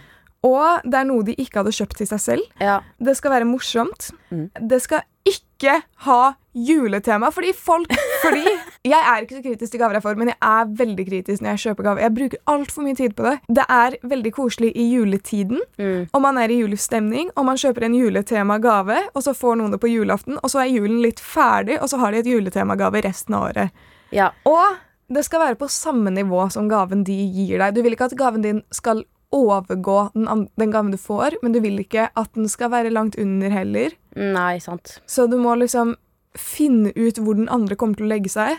Og 0.47 0.85
det 0.87 0.95
er 1.01 1.07
noe 1.09 1.23
de 1.27 1.33
ikke 1.35 1.59
hadde 1.59 1.73
kjøpt 1.75 1.97
til 1.99 2.07
seg 2.07 2.19
selv. 2.23 2.45
Ja. 2.63 2.77
Det 3.03 3.17
skal 3.19 3.33
være 3.33 3.47
morsomt. 3.49 4.11
Mm. 4.31 4.45
Det 4.71 4.77
skal 4.85 5.01
ikke 5.27 5.81
ha 6.05 6.19
juletema, 6.55 7.27
fordi 7.31 7.51
folk 7.53 7.91
Fordi 8.23 8.45
jeg 8.91 8.95
er 8.99 9.21
ikke 9.25 9.35
så 9.37 9.41
kritisk 9.43 9.71
til 9.73 9.81
gaver 9.81 9.97
jeg 9.99 10.03
får, 10.05 10.15
men 10.19 10.31
jeg 10.31 10.37
er 10.47 10.71
veldig 10.79 11.05
kritisk 11.09 11.43
når 11.43 11.51
jeg 11.53 11.61
kjøper 11.65 11.87
gaver. 11.89 12.01
Jeg 12.05 12.15
bruker 12.15 12.41
altfor 12.55 12.85
mye 12.87 12.95
tid 12.97 13.13
på 13.19 13.25
det. 13.27 13.35
Det 13.59 13.65
er 13.75 13.97
veldig 14.13 14.31
koselig 14.39 14.71
i 14.79 14.87
juletiden, 14.93 15.59
Mm. 15.79 16.07
og 16.13 16.21
man 16.23 16.37
er 16.41 16.51
i 16.51 16.57
julestemning, 16.61 17.29
og 17.35 17.45
man 17.47 17.59
kjøper 17.59 17.85
en 17.87 17.95
juletema-gave, 17.99 18.97
og 19.15 19.23
så 19.23 19.33
får 19.35 19.55
noen 19.59 19.71
det 19.75 19.79
på 19.83 19.91
julaften, 19.91 20.39
og 20.43 20.49
så 20.51 20.63
er 20.63 20.71
julen 20.73 20.99
litt 21.03 21.19
ferdig, 21.23 21.77
og 21.81 21.87
så 21.91 21.99
har 22.01 22.11
de 22.15 22.19
et 22.23 22.27
juletemagave 22.31 23.03
resten 23.05 23.35
av 23.35 23.49
året. 23.51 23.71
ja. 24.15 24.31
Og 24.47 24.79
det 25.09 25.23
skal 25.25 25.39
være 25.41 25.57
på 25.57 25.65
samme 25.73 26.11
nivå 26.13 26.43
som 26.53 26.67
gaven 26.69 27.03
de 27.03 27.15
gir 27.33 27.57
deg. 27.57 27.73
Du 27.73 27.81
vil 27.81 27.95
ikke 27.95 28.05
at 28.11 28.17
gaven 28.19 28.43
din 28.43 28.59
skal 28.71 29.03
overgå 29.35 30.09
den, 30.15 30.47
den 30.57 30.71
gaven 30.73 30.91
du 30.93 30.97
får, 30.97 31.37
men 31.43 31.53
du 31.53 31.59
vil 31.61 31.79
ikke 31.83 32.07
at 32.17 32.31
den 32.37 32.49
skal 32.49 32.71
være 32.73 32.93
langt 32.93 33.17
under 33.21 33.53
heller. 33.53 33.93
Nei, 34.17 34.57
sant. 34.63 34.97
Så 35.09 35.27
du 35.29 35.37
må 35.41 35.53
liksom 35.59 35.95
finne 36.37 36.93
ut 36.95 37.19
hvor 37.21 37.37
den 37.37 37.49
andre 37.51 37.77
kommer 37.77 37.99
til 37.99 38.07
å 38.07 38.13
legge 38.13 38.31
seg, 38.33 38.57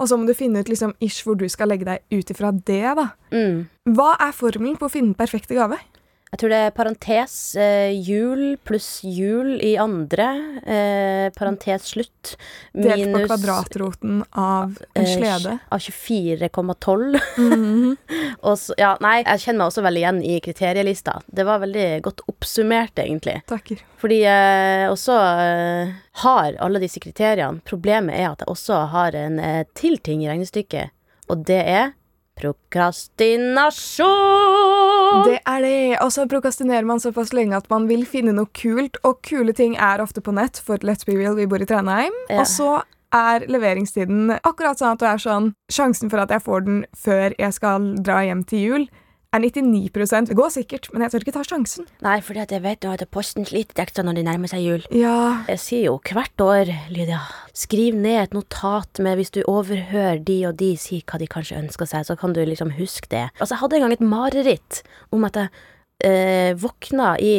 og 0.00 0.08
så 0.08 0.16
må 0.16 0.26
du 0.26 0.34
finne 0.36 0.62
ut 0.62 0.70
liksom 0.70 0.94
ish 1.04 1.26
hvor 1.26 1.36
du 1.38 1.44
skal 1.52 1.70
legge 1.70 1.86
deg 1.88 2.02
ut 2.14 2.30
ifra 2.32 2.52
det, 2.54 2.84
da. 2.98 3.08
Mm. 3.34 3.66
Hva 3.96 4.14
er 4.22 4.36
formelen 4.36 4.78
på 4.80 4.88
å 4.88 4.92
finne 4.92 5.12
den 5.12 5.18
perfekte 5.18 5.58
gave? 5.58 5.78
Jeg 6.32 6.40
tror 6.40 6.48
det 6.48 6.58
er 6.64 6.70
parentes 6.72 7.32
eh, 7.60 7.92
jul 7.92 8.56
pluss 8.64 9.04
jul 9.04 9.60
i 9.60 9.76
andre. 9.76 10.56
Eh, 10.64 11.28
parentes 11.36 11.92
slutt. 11.92 12.40
Delt 12.72 13.12
på 13.12 13.20
kvadratroten 13.26 14.24
av 14.32 14.78
en 14.96 15.04
eh, 15.04 15.12
slede. 15.12 15.58
Av 15.68 15.78
24,12. 15.78 17.20
Mm 17.36 17.52
-hmm. 17.52 17.96
ja, 18.78 18.96
nei, 19.00 19.22
jeg 19.26 19.40
kjenner 19.40 19.58
meg 19.58 19.66
også 19.66 19.82
veldig 19.82 20.00
igjen 20.00 20.22
i 20.24 20.40
kriterielista. 20.40 21.20
Det 21.26 21.44
var 21.44 21.58
veldig 21.58 22.02
godt 22.02 22.20
oppsummert, 22.26 22.98
egentlig. 22.98 23.42
Takker. 23.46 23.76
Fordi 24.00 24.22
jeg 24.22 24.90
også 24.90 25.12
eh, 25.12 25.88
har 26.12 26.52
alle 26.58 26.78
disse 26.80 27.00
kriteriene. 27.00 27.60
Problemet 27.60 28.14
er 28.16 28.30
at 28.30 28.38
jeg 28.40 28.48
også 28.48 28.74
har 28.88 29.14
en 29.14 29.38
eh, 29.38 29.64
til 29.74 29.98
ting 29.98 30.24
i 30.24 30.28
regnestykket, 30.28 30.90
og 31.28 31.46
det 31.46 31.68
er 31.68 31.92
prokrastinasjon! 32.40 34.81
Det 35.28 35.38
er 35.38 35.60
det. 35.64 35.76
Og 36.04 36.12
så 36.14 36.26
prokastinerer 36.30 36.86
man 36.88 37.02
såpass 37.02 37.32
lenge 37.36 37.58
at 37.58 37.68
man 37.72 37.88
vil 37.90 38.04
finne 38.08 38.34
noe 38.36 38.50
kult, 38.56 38.98
og 39.06 39.20
kule 39.26 39.54
ting 39.56 39.76
er 39.76 40.02
ofte 40.04 40.24
på 40.24 40.34
nett, 40.36 40.60
for 40.62 40.82
let's 40.86 41.06
be 41.08 41.16
real, 41.18 41.36
vi 41.38 41.48
bor 41.50 41.62
i 41.62 41.68
Trenheim 41.68 42.14
Ja. 42.30 42.42
Og 42.42 42.48
så 42.50 42.82
er 43.12 43.44
leveringstiden 43.44 44.38
akkurat 44.40 44.80
sånn 44.80 44.94
at 44.94 45.02
du 45.02 45.06
er 45.08 45.20
sånn 45.20 45.50
Sjansen 45.72 46.08
for 46.12 46.22
at 46.22 46.32
jeg 46.32 46.44
får 46.46 46.64
den 46.64 46.78
før 46.96 47.34
jeg 47.36 47.56
skal 47.58 47.90
dra 48.00 48.22
hjem 48.24 48.40
til 48.48 48.62
jul, 48.66 48.86
er 49.32 49.40
99 49.40 50.28
Det 50.28 50.36
går 50.36 50.50
sikkert, 50.52 50.88
men 50.92 51.02
jeg 51.02 51.12
tør 51.12 51.24
ikke 51.24 51.34
ta 51.36 51.44
sjansen. 51.46 51.86
Nei, 52.04 52.18
for 52.20 52.36
jeg 52.36 52.62
vet 52.62 52.84
jo 52.84 52.92
at 52.92 53.04
Posten 53.10 53.46
sliter 53.48 53.82
ekstra 53.82 54.04
når 54.04 54.18
de 54.18 54.24
nærmer 54.26 54.50
seg 54.50 54.60
jul. 54.64 54.84
Ja, 54.92 55.44
Jeg 55.48 55.58
sier 55.58 55.84
jo 55.88 55.98
hvert 56.04 56.44
år, 56.44 56.72
Lydia, 56.92 57.20
skriv 57.56 57.96
ned 57.96 58.18
et 58.22 58.36
notat 58.36 59.00
med 59.00 59.16
hvis 59.16 59.32
du 59.32 59.42
overhører 59.48 60.20
de 60.22 60.38
og 60.48 60.56
de 60.60 60.76
si 60.76 61.02
hva 61.06 61.18
de 61.18 61.26
kanskje 61.26 61.58
ønsker 61.62 61.88
seg, 61.88 62.04
så 62.06 62.16
kan 62.16 62.32
du 62.36 62.42
liksom 62.44 62.74
huske 62.76 63.08
det. 63.08 63.30
Altså, 63.40 63.54
jeg 63.54 63.62
hadde 63.64 63.76
en 63.76 63.86
gang 63.86 63.96
et 63.96 64.04
mareritt 64.04 64.82
om 65.10 65.24
at 65.24 65.40
jeg 65.40 65.48
eh, 66.04 66.52
våkna 66.60 67.16
i 67.20 67.34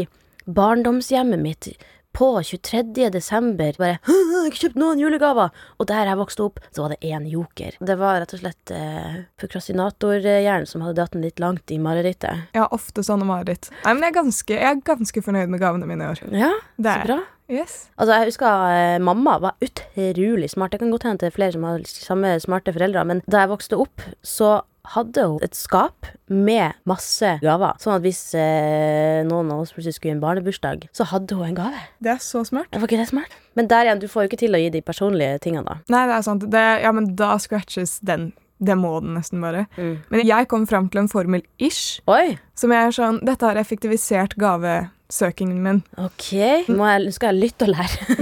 barndomshjemmet 0.49 1.39
mitt 1.39 1.73
på 2.13 2.29
23. 2.45 3.09
desember, 3.13 3.73
bare 3.77 3.97
«Hæ, 4.05 4.13
'Jeg 4.13 4.37
har 4.37 4.49
ikke 4.49 4.61
kjøpt 4.63 4.79
noen 4.79 4.99
julegaver!' 5.01 5.51
Og 5.79 5.87
der 5.89 6.05
jeg 6.05 6.17
vokste 6.19 6.43
opp, 6.45 6.59
så 6.71 6.83
var 6.85 6.89
det 6.93 6.99
én 7.09 7.25
joker. 7.29 7.77
Det 7.81 7.97
var 7.97 8.19
rett 8.21 8.33
og 8.33 8.39
slett 8.43 8.71
eh, 8.71 9.23
prokrastinatorhjernen 9.41 10.67
som 10.69 10.81
hadde 10.85 10.95
dratt 11.01 11.11
den 11.15 11.23
litt 11.25 11.39
langt 11.39 11.71
i 11.71 11.77
marerittet. 11.79 12.47
jeg 12.53 12.61
har 12.61 12.69
ofte 12.73 13.03
sånne 13.03 13.25
mareritt. 13.25 13.69
Nei, 13.83 13.93
men 13.93 14.03
jeg 14.03 14.11
er, 14.11 14.17
ganske, 14.21 14.53
jeg 14.53 14.69
er 14.71 14.81
ganske 14.85 15.21
fornøyd 15.25 15.49
med 15.49 15.59
gavene 15.59 15.87
mine 15.89 16.03
i 16.03 16.11
år. 16.13 16.21
Ja, 16.31 16.51
Det 16.77 16.93
så 16.93 17.07
bra. 17.07 17.19
Yes. 17.49 17.89
Altså, 17.99 18.13
jeg 18.15 18.29
husker 18.31 18.69
eh, 18.71 18.99
mamma 19.03 19.37
var 19.39 19.55
utrolig 19.61 20.49
smart. 20.49 20.71
Det 20.71 20.79
kan 20.79 20.91
godt 20.91 21.03
hende 21.03 21.19
det 21.19 21.27
er 21.27 21.35
flere 21.35 21.51
som 21.51 21.63
har 21.67 21.81
samme 21.85 22.39
smarte 22.39 22.73
foreldre, 22.73 23.03
men 23.05 23.21
da 23.29 23.43
jeg 23.43 23.51
vokste 23.51 23.77
opp, 23.77 24.01
så 24.23 24.61
hadde 24.91 25.23
hun 25.29 25.43
et 25.45 25.55
skap 25.55 26.07
med 26.27 26.75
masse 26.89 27.29
gaver. 27.43 27.77
Sånn 27.81 27.95
at 27.95 28.03
hvis 28.03 28.21
eh, 28.35 29.23
noen 29.27 29.51
av 29.53 29.63
oss 29.63 29.71
plutselig 29.75 29.95
skulle 29.97 30.11
i 30.11 30.17
en 30.17 30.23
barnebursdag, 30.23 30.87
så 30.95 31.07
hadde 31.07 31.37
hun 31.39 31.47
en 31.51 31.57
gave. 31.57 31.83
Det 32.03 32.11
er 32.15 32.21
så 32.23 32.43
smart. 32.47 32.67
Var 32.73 32.87
ikke 32.89 32.99
det 32.99 33.09
smart? 33.13 33.35
Men 33.55 33.69
der 33.71 33.87
igjen, 33.87 34.01
du 34.03 34.09
får 34.11 34.25
jo 34.25 34.31
ikke 34.31 34.41
til 34.43 34.57
å 34.57 34.61
gi 34.61 34.71
de 34.73 34.81
personlige 34.85 35.39
tingene, 35.45 35.63
da. 35.69 35.77
Nei, 35.93 36.05
det 36.09 36.17
er 36.17 36.25
sant. 36.25 36.47
Det, 36.51 36.63
ja, 36.83 36.91
men 36.95 37.13
da 37.19 37.35
scratches 37.41 37.99
den. 38.03 38.31
Det 38.63 38.75
må 38.79 38.95
den 39.03 39.15
nesten 39.17 39.43
bare. 39.43 39.65
Mm. 39.75 39.95
Men 40.13 40.25
jeg 40.27 40.47
kom 40.51 40.65
fram 40.69 40.89
til 40.91 41.03
en 41.03 41.11
formel-ish, 41.11 42.01
Oi! 42.11 42.35
som 42.55 42.71
jeg 42.71 42.87
er 42.87 42.93
sånn 42.95 43.17
Dette 43.25 43.47
har 43.49 43.59
effektivisert 43.59 44.35
gavesøkingen 44.39 45.63
min. 45.63 45.81
Ok. 45.99 46.29
Må 46.71 46.87
jeg, 46.91 47.15
skal 47.17 47.33
jeg 47.33 47.47
lytte 47.49 47.67
og 47.67 47.73
lære? 47.73 48.17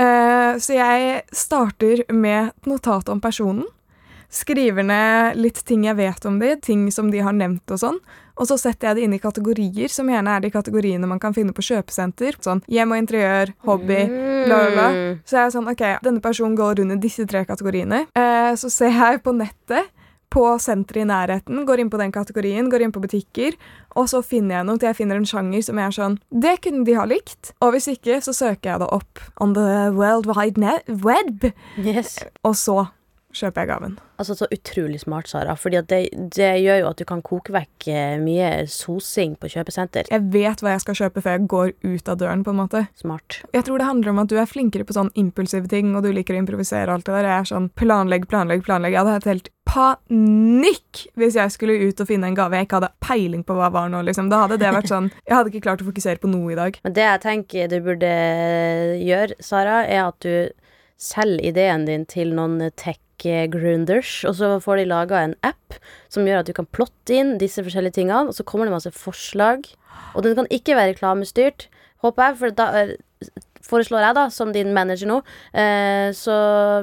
uh, 0.00 0.56
så 0.64 0.76
jeg 0.76 1.20
starter 1.32 2.04
med 2.12 2.50
et 2.50 2.72
notat 2.72 3.08
om 3.12 3.22
personen. 3.24 3.68
Skriver 4.30 4.84
ned 4.86 5.38
litt 5.42 5.58
ting 5.66 5.84
jeg 5.88 5.96
vet 5.98 6.26
om 6.28 6.36
de, 6.38 6.52
ting 6.62 6.84
som 6.94 7.10
de 7.10 7.18
har 7.24 7.34
nevnt 7.34 7.70
og 7.74 7.80
sånn. 7.82 7.98
Og 8.40 8.46
så 8.48 8.56
setter 8.56 8.88
jeg 8.88 8.96
det 8.96 9.02
inn 9.04 9.14
i 9.16 9.20
kategorier, 9.20 9.90
som 9.92 10.08
gjerne 10.08 10.36
er 10.38 10.44
de 10.44 10.52
kategoriene 10.54 11.08
man 11.10 11.18
kan 11.20 11.34
finne 11.36 11.52
på 11.52 11.64
kjøpesenter. 11.66 12.38
Sånn 12.40 12.62
hjem 12.70 12.94
og 12.94 13.00
interiør, 13.02 13.50
hobby, 13.66 13.98
bla, 14.46 14.60
bla, 14.62 14.70
bla. 14.76 14.86
Mm. 14.94 15.16
Så 15.28 15.36
jeg 15.36 15.42
er 15.48 15.54
sånn, 15.56 15.68
ok, 15.74 15.82
denne 16.06 16.22
personen 16.24 16.54
går 16.56 16.80
under 16.86 17.00
disse 17.02 17.26
tre 17.28 17.42
kategoriene. 17.48 18.04
Eh, 18.16 18.52
så 18.56 18.70
ser 18.72 18.94
jeg 18.94 19.20
på 19.26 19.34
nettet, 19.36 19.90
på 20.30 20.44
senteret 20.62 21.02
i 21.02 21.08
nærheten, 21.10 21.64
går 21.66 21.80
inn 21.82 21.88
på 21.90 21.98
den 21.98 22.12
kategorien, 22.14 22.68
går 22.70 22.84
inn 22.86 22.92
på 22.94 23.02
butikker, 23.02 23.56
og 23.98 24.06
så 24.12 24.20
finner 24.22 24.60
jeg 24.60 24.68
noe 24.68 24.78
til 24.78 24.86
jeg 24.92 24.98
finner 25.00 25.18
en 25.18 25.26
sjanger 25.26 25.64
som 25.66 25.80
jeg 25.82 25.90
er 25.90 25.96
sånn, 25.96 26.14
det 26.30 26.52
kunne 26.62 26.84
de 26.86 26.94
ha 26.94 27.02
likt. 27.10 27.50
Og 27.58 27.74
hvis 27.74 27.90
ikke, 27.90 28.20
så 28.22 28.30
søker 28.38 28.70
jeg 28.70 28.82
det 28.84 28.88
opp 28.94 29.18
on 29.42 29.56
the 29.58 29.90
world 29.90 30.30
wide 30.30 30.62
web, 31.02 31.50
Yes. 31.82 32.20
og 32.46 32.54
så 32.54 32.78
kjøper 33.36 33.62
jeg 33.62 33.70
gaven. 33.70 33.98
Altså, 34.20 34.34
så 34.36 34.48
utrolig 34.52 35.00
smart, 35.00 35.30
Sara. 35.30 35.54
At 35.54 35.88
det, 35.88 36.00
det 36.36 36.50
gjør 36.60 36.80
jo 36.82 36.88
at 36.90 37.00
du 37.00 37.06
kan 37.08 37.22
koke 37.24 37.54
vekk 37.54 37.86
eh, 37.88 38.16
mye 38.20 38.50
sosing 38.68 39.36
på 39.40 39.48
kjøpesenter. 39.54 40.10
Jeg 40.12 40.26
vet 40.34 40.60
hva 40.60 40.74
jeg 40.74 40.84
skal 40.84 40.98
kjøpe 40.98 41.22
før 41.24 41.38
jeg 41.38 41.48
går 41.52 41.72
ut 41.86 42.10
av 42.10 42.18
døren, 42.20 42.44
på 42.44 42.52
en 42.52 42.60
måte. 42.60 42.84
Smart. 43.00 43.40
Jeg 43.56 43.64
tror 43.68 43.80
det 43.80 43.88
handler 43.88 44.12
om 44.12 44.20
at 44.24 44.32
du 44.32 44.36
er 44.40 44.50
flinkere 44.50 44.86
på 44.88 44.96
sånn 44.96 45.12
impulsive 45.20 45.70
ting, 45.70 45.94
og 45.96 46.04
du 46.04 46.12
liker 46.12 46.36
å 46.36 46.42
improvisere 46.42 46.90
og 46.90 46.98
alt 46.98 47.08
det 47.08 47.16
der. 47.16 47.30
Jeg 47.30 47.38
er 47.38 47.50
sånn 47.54 47.70
planlegg, 47.80 48.28
planlegg, 48.30 48.66
planlegg. 48.66 48.96
Jeg 48.96 49.02
hadde 49.02 49.16
hatt 49.16 49.30
helt 49.30 49.50
panikk 49.70 51.04
hvis 51.20 51.36
jeg 51.38 51.54
skulle 51.54 51.76
ut 51.86 52.00
og 52.02 52.08
finne 52.08 52.26
en 52.26 52.36
gave 52.36 52.58
jeg 52.58 52.66
ikke 52.66 52.80
hadde 52.80 52.94
peiling 53.04 53.44
på 53.46 53.54
hva 53.56 53.70
var 53.72 53.90
nå, 53.92 54.02
liksom. 54.08 54.30
Da 54.32 54.44
hadde 54.44 54.58
det 54.60 54.72
vært 54.74 54.90
sånn 54.94 55.12
Jeg 55.22 55.36
hadde 55.36 55.52
ikke 55.52 55.66
klart 55.68 55.84
å 55.84 55.88
fokusere 55.88 56.20
på 56.22 56.30
noe 56.32 56.54
i 56.54 56.58
dag. 56.58 56.80
Men 56.84 56.96
det 56.96 57.06
jeg 57.06 57.22
tenker 57.26 57.70
du 57.70 57.78
burde 57.86 58.14
gjøre, 58.98 59.38
Sara, 59.44 59.84
er 59.86 60.08
at 60.08 60.26
du 60.26 60.66
selger 61.00 61.46
ideen 61.48 61.86
din 61.88 62.04
til 62.08 62.34
noen 62.36 62.58
tech-grunders, 63.20 64.20
og 64.28 64.36
så 64.38 64.54
får 64.62 64.80
de 64.80 64.88
laga 64.90 65.20
en 65.24 65.36
app 65.46 65.76
som 66.12 66.26
gjør 66.26 66.42
at 66.42 66.50
du 66.50 66.54
kan 66.56 66.68
plotte 66.68 67.14
inn 67.16 67.36
disse 67.40 67.62
forskjellige 67.64 67.98
tingene, 68.00 68.30
og 68.30 68.36
så 68.36 68.46
kommer 68.46 68.68
det 68.68 68.74
masse 68.74 68.92
forslag. 68.96 69.68
Og 70.16 70.24
den 70.26 70.36
kan 70.38 70.50
ikke 70.50 70.76
være 70.78 70.94
reklamestyrt, 70.94 71.68
håper 72.04 72.30
jeg, 72.30 72.38
for 72.40 72.56
da 72.58 72.68
eh, 72.80 72.94
foreslår 73.66 74.06
jeg, 74.08 74.18
da, 74.18 74.26
som 74.34 74.54
din 74.56 74.72
manager 74.76 75.10
nå, 75.10 75.18
eh, 75.52 76.08
så, 76.16 76.36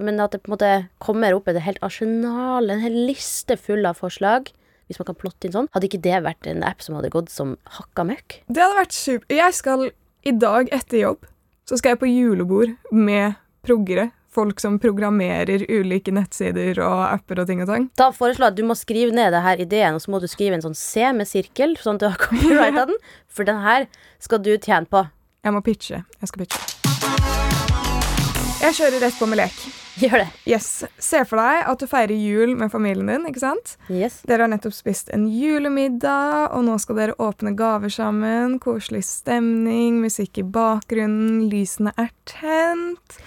men 0.03 0.21
at 0.23 0.35
det 0.35 0.43
på 0.43 0.51
en 0.51 0.57
måte 0.57 0.73
kommer 1.03 1.35
opp 1.35 1.49
et 1.51 1.61
helt 1.65 1.81
arsenal, 1.85 2.69
en 2.69 2.83
hel 2.85 3.01
liste 3.09 3.57
full 3.59 3.87
av 3.89 3.99
forslag. 3.99 4.53
Hvis 4.87 5.01
man 5.01 5.09
kan 5.09 5.17
plotte 5.19 5.43
inn 5.43 5.51
sånn. 5.51 5.65
Hadde 5.73 5.89
ikke 5.89 5.99
det 6.05 6.19
vært 6.23 6.47
en 6.47 6.61
app 6.63 6.79
som 6.79 6.95
hadde 6.95 7.09
gått 7.11 7.27
som 7.27 7.57
hakka 7.75 8.05
møkk? 8.07 8.37
Det 8.47 8.61
hadde 8.63 8.77
vært 8.77 8.95
super. 8.95 9.35
Jeg 9.35 9.55
skal 9.57 9.89
i 10.23 10.31
dag 10.31 10.71
etter 10.71 11.01
jobb 11.01 11.27
så 11.67 11.75
skal 11.75 11.93
jeg 11.93 12.01
på 12.01 12.07
julebord 12.07 12.75
med 12.95 13.35
proggere. 13.67 14.11
Folk 14.37 14.59
som 14.61 14.75
programmerer 14.77 15.63
ulike 15.65 16.11
nettsider 16.13 16.77
og 16.85 16.99
apper 17.07 17.39
og 17.41 17.47
ting 17.49 17.63
og 17.63 17.71
tang. 17.71 17.87
Da 17.97 18.11
foreslår 18.13 18.51
jeg 18.51 18.53
at 18.53 18.57
du 18.59 18.67
må 18.69 18.75
skrive 18.77 19.15
ned 19.17 19.31
det 19.33 19.39
her 19.41 19.63
ideen, 19.63 19.97
og 19.97 20.03
så 20.03 20.11
må 20.13 20.19
du 20.21 20.27
skrive 20.29 20.53
en 20.53 20.61
sånn 20.61 20.77
C 20.77 21.07
med 21.17 21.25
sirkel, 21.25 21.73
sånn 21.81 21.97
at 21.97 22.03
du 22.03 22.09
har 22.11 22.19
copyright 22.27 22.77
av 22.77 22.91
den. 22.91 22.99
For 23.33 23.47
den 23.47 23.63
her 23.63 23.87
skal 24.21 24.43
du 24.45 24.51
tjene 24.53 24.85
på. 24.85 25.01
Jeg 25.41 25.55
må 25.55 25.63
pitche. 25.65 26.03
Jeg 26.21 26.29
skal 26.29 26.43
pitche. 26.43 26.61
Jeg 28.61 28.77
kjører 28.77 29.03
rett 29.07 29.17
på 29.17 29.29
med 29.31 29.41
lek. 29.41 29.57
Gjør 30.03 30.21
det. 30.21 30.27
Yes. 30.53 30.69
Se 31.01 31.23
for 31.25 31.41
deg 31.41 31.71
at 31.71 31.81
du 31.81 31.87
feirer 31.89 32.13
jul 32.13 32.53
med 32.59 32.69
familien 32.69 33.09
din, 33.09 33.25
ikke 33.31 33.41
sant? 33.41 33.73
Yes. 33.89 34.19
Dere 34.29 34.45
har 34.45 34.53
nettopp 34.53 34.77
spist 34.77 35.09
en 35.17 35.25
julemiddag, 35.33 36.51
og 36.53 36.67
nå 36.69 36.77
skal 36.81 37.01
dere 37.01 37.17
åpne 37.17 37.55
gaver 37.57 37.89
sammen. 37.89 38.59
Koselig 38.61 39.01
stemning, 39.09 39.97
musikk 40.05 40.43
i 40.43 40.45
bakgrunnen, 40.45 41.47
lysene 41.49 41.97
er 41.97 42.13
tent. 42.29 43.17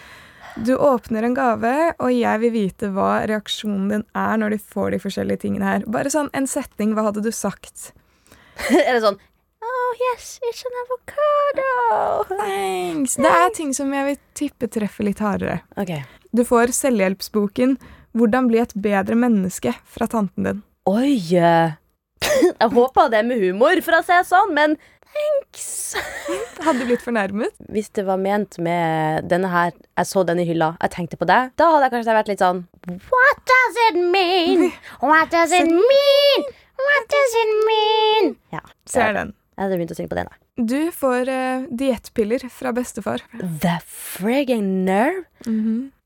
Du 0.64 0.76
åpner 0.76 1.23
en 1.23 1.35
gave, 1.35 1.73
og 1.97 2.11
jeg 2.12 2.40
vil 2.43 2.52
vite 2.52 2.90
hva 2.93 3.23
reaksjonen 3.29 3.87
din 3.88 4.02
er 4.12 4.40
når 4.40 4.55
du 4.55 4.64
får 4.75 4.93
de 4.93 4.99
forskjellige 5.00 5.47
tingene 5.47 5.64
her. 5.64 5.87
Bare 5.88 6.12
sånn 6.12 6.29
en 6.37 6.49
setning, 6.50 6.93
hva 6.93 7.07
hadde 7.07 7.23
du 7.25 7.31
sagt? 7.33 7.95
er 8.69 8.93
det 8.93 9.00
sånn 9.07 9.17
Oh 9.61 10.02
yes, 10.05 10.38
it's 10.45 10.64
an 10.69 10.76
avocado. 10.83 12.37
Thanks! 12.43 13.17
Det 13.21 13.33
er 13.33 13.55
ting 13.57 13.73
som 13.76 13.93
jeg 13.97 14.07
vil 14.11 14.21
tippe 14.37 14.69
treffer 14.73 15.09
litt 15.09 15.21
hardere. 15.25 15.62
Ok. 15.81 15.95
Du 16.37 16.45
får 16.49 16.75
selvhjelpsboken 16.76 17.76
'Hvordan 18.11 18.49
bli 18.50 18.59
et 18.59 18.73
bedre 18.75 19.14
menneske' 19.14 19.75
fra 19.87 20.09
tanten 20.11 20.45
din. 20.45 20.62
Oi. 20.90 21.14
eh. 21.37 21.76
Jeg 22.61 22.73
håper 22.75 23.09
det 23.09 23.21
er 23.21 23.29
med 23.29 23.40
humor, 23.40 23.81
for 23.85 23.97
å 23.97 24.02
si 24.02 24.12
det 24.12 24.26
sånn, 24.29 24.50
men 24.57 24.75
thanks. 25.14 25.97
Hadde 26.64 26.83
du 26.83 26.90
blitt 26.90 27.02
fornærmet? 27.05 27.57
Hvis 27.73 27.90
det 27.97 28.05
var 28.07 28.21
ment 28.21 28.59
med 28.62 29.26
denne 29.31 29.50
her 29.50 29.73
Jeg 29.73 30.07
så 30.07 30.23
den 30.29 30.43
i 30.43 30.47
hylla, 30.49 30.75
jeg 30.83 30.95
tenkte 30.95 31.19
på 31.21 31.26
deg, 31.29 31.50
da 31.59 31.71
hadde 31.73 31.88
jeg 31.88 31.95
kanskje 31.97 32.17
vært 32.21 32.31
litt 32.31 32.45
sånn 32.45 32.62
What 32.87 33.43
does 33.50 33.81
it 33.88 33.99
mean? 34.14 34.71
What 35.02 35.33
does 35.35 35.52
it 35.57 35.69
mean? 35.71 36.47
What 36.81 37.11
does 37.12 37.37
it 37.43 37.57
mean? 37.67 38.37
Ja. 38.55 38.62
Ser 38.88 39.12
den. 39.17 39.35
Jeg 39.57 39.67
hadde 39.67 39.76
begynt 39.76 39.93
å 39.93 39.97
synge 39.99 40.09
på 40.09 40.17
den. 40.17 40.31
da. 40.31 40.38
Du 40.71 40.93
får 40.93 41.29
uh, 41.29 41.64
diettpiller 41.69 42.47
fra 42.52 42.71
bestefar. 42.76 43.21
The 43.37 43.75
frigging 43.85 44.87
nerve. 44.87 45.26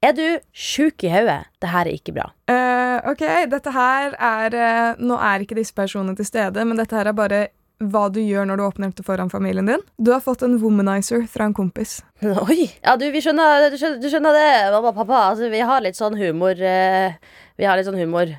Er 0.03 0.17
du 0.17 0.27
sjuk 0.51 1.05
i 1.07 1.13
hodet? 1.13 1.45
Det 1.63 1.71
her 1.71 1.87
er 1.87 1.95
ikke 1.95 2.17
bra. 2.17 2.27
Uh, 2.51 2.99
ok, 3.13 3.23
dette 3.53 3.73
her 3.75 4.17
er 4.19 4.57
uh, 4.59 4.99
Nå 4.99 5.19
er 5.23 5.45
ikke 5.45 5.57
disse 5.59 5.75
personene 5.77 6.17
til 6.19 6.27
stede, 6.27 6.67
men 6.67 6.83
dette 6.83 6.99
her 6.99 7.11
er 7.13 7.17
bare 7.17 7.41
hva 7.83 8.05
du 8.13 8.21
gjør 8.23 8.47
når 8.49 8.57
du 8.61 8.65
åpner 8.67 8.89
opp 8.93 9.01
foran 9.07 9.31
familien 9.33 9.67
din. 9.67 9.83
Du 9.99 10.13
har 10.13 10.21
fått 10.25 10.43
en 10.47 10.59
womanizer 10.63 11.27
fra 11.31 11.45
en 11.49 11.55
kompis. 11.57 11.99
Oi! 12.23 12.71
Ja, 12.85 12.95
du, 12.97 13.07
vi 13.11 13.21
skjønner, 13.25 13.69
du 13.73 13.77
skjønner, 13.81 14.01
du 14.01 14.09
skjønner 14.13 14.37
det, 14.39 14.49
mamma 14.73 14.93
og 14.93 14.99
pappa. 15.03 15.21
Altså, 15.33 15.51
vi 15.53 15.61
har 15.61 15.83
litt 15.85 15.99
sånn 15.99 16.17
humor. 16.19 16.55
eh, 16.61 17.15
vi 17.59 17.65
har 17.69 17.77
litt 17.77 17.87
sånn 17.91 17.99
humor. 18.01 18.31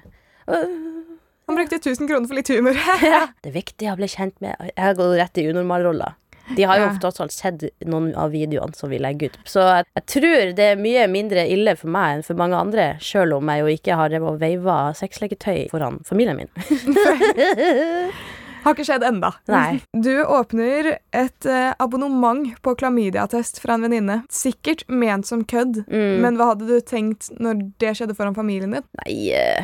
Han 0.47 1.55
brukte 1.59 1.77
1000 1.77 2.07
kroner 2.09 2.27
for 2.27 2.35
litt 2.39 2.49
humor. 2.49 2.77
ja. 3.05 3.27
Det 3.43 3.51
er 3.51 3.57
viktig 3.59 3.89
å 3.91 3.97
bli 3.99 4.07
kjent 4.09 4.39
med 4.41 4.55
Jeg 4.71 4.81
har 4.81 4.95
gått 4.97 5.17
rett 5.19 5.37
i 5.43 5.49
unormalroller. 5.51 6.15
De 6.55 6.61
har 6.69 6.77
jo 6.77 6.83
Ja. 6.85 6.89
ofte 6.93 7.25
sett 7.33 7.63
noen 7.89 8.11
av 8.15 8.29
videoene 8.29 8.75
som 8.77 8.89
vi 8.89 8.99
legger 9.01 9.31
ut. 9.33 9.37
Så 9.49 9.63
jeg, 9.65 9.85
jeg 9.97 10.05
tror 10.13 10.51
det 10.57 10.67
er 10.71 10.75
mye 10.77 11.07
mindre 11.09 11.47
ille 11.49 11.73
for 11.75 11.89
meg 11.89 12.19
enn 12.19 12.23
for 12.27 12.37
mange 12.37 12.53
andre, 12.59 12.85
sjøl 13.01 13.33
om 13.33 13.49
jeg 13.49 13.63
jo 13.63 13.71
ikke 13.73 13.97
har 13.97 14.13
veiva 14.37 14.75
sexleketøy 14.93 15.69
foran 15.73 16.03
familien 16.05 16.37
min. 16.37 16.49
Har 18.65 18.73
ikke 18.73 18.85
skjedd 18.87 19.03
enda. 19.05 19.29
Nei. 19.51 19.79
Du 19.93 20.11
åpner 20.25 20.95
et 21.13 21.45
eh, 21.45 21.71
abonnement 21.79 22.47
på 22.65 22.73
klamydiatest 22.79 23.59
fra 23.61 23.75
en 23.77 23.85
venninne. 23.85 24.19
Sikkert 24.33 24.83
ment 24.89 25.27
som 25.29 25.43
kødd, 25.45 25.83
Mm. 25.87 26.19
men 26.25 26.37
hva 26.39 26.47
hadde 26.53 26.65
du 26.67 26.79
tenkt 26.81 27.29
når 27.39 27.61
det 27.79 27.93
skjedde 27.99 28.15
foran 28.17 28.35
familien 28.35 28.73
din? 28.73 28.83
Nei 29.03 29.29
eh, 29.37 29.63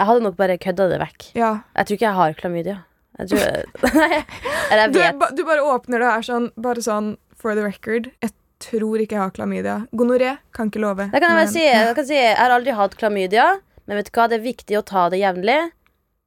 Jeg 0.00 0.06
hadde 0.10 0.22
nok 0.26 0.36
bare 0.36 0.58
kødda 0.60 0.88
det 0.92 1.00
vekk. 1.00 1.30
Ja, 1.38 1.52
Jeg 1.76 1.86
tror 1.86 1.96
ikke 1.98 2.08
jeg 2.10 2.18
har 2.20 2.34
klamydia. 2.34 2.78
Jeg 3.18 3.28
tror 3.30 3.94
Nei, 3.94 4.24
eller 4.70 4.82
jeg 4.84 4.92
Du, 4.92 4.98
vet. 4.98 5.18
ba- 5.20 5.30
du 5.32 5.44
bare 5.48 5.62
åpner 5.74 5.98
det 6.02 6.08
og 6.08 6.16
er 6.18 6.24
sånn, 6.28 6.48
bare 6.58 6.82
sånn 6.82 7.12
for 7.38 7.54
the 7.54 7.62
record. 7.64 8.10
Jeg 8.20 8.32
tror 8.64 8.98
ikke 9.02 9.14
jeg 9.16 9.22
har 9.22 9.30
klamydia. 9.36 9.76
Gonoré 9.94 10.36
kan 10.56 10.68
ikke 10.70 10.80
love. 10.82 11.08
Det 11.12 11.20
kan 11.22 11.30
jeg 11.30 11.40
men- 11.46 11.52
si. 11.54 11.62
Jeg, 11.72 11.94
kan 11.96 12.06
si. 12.08 12.14
jeg 12.18 12.36
har 12.36 12.50
aldri 12.50 12.74
hatt 12.74 12.96
klamydia, 13.00 13.46
men 13.86 13.96
vet 14.00 14.10
du 14.10 14.18
hva, 14.18 14.28
det 14.28 14.40
er 14.40 14.44
viktig 14.44 14.78
å 14.80 14.84
ta 14.84 15.08
det 15.12 15.20
jevnlig. 15.22 15.70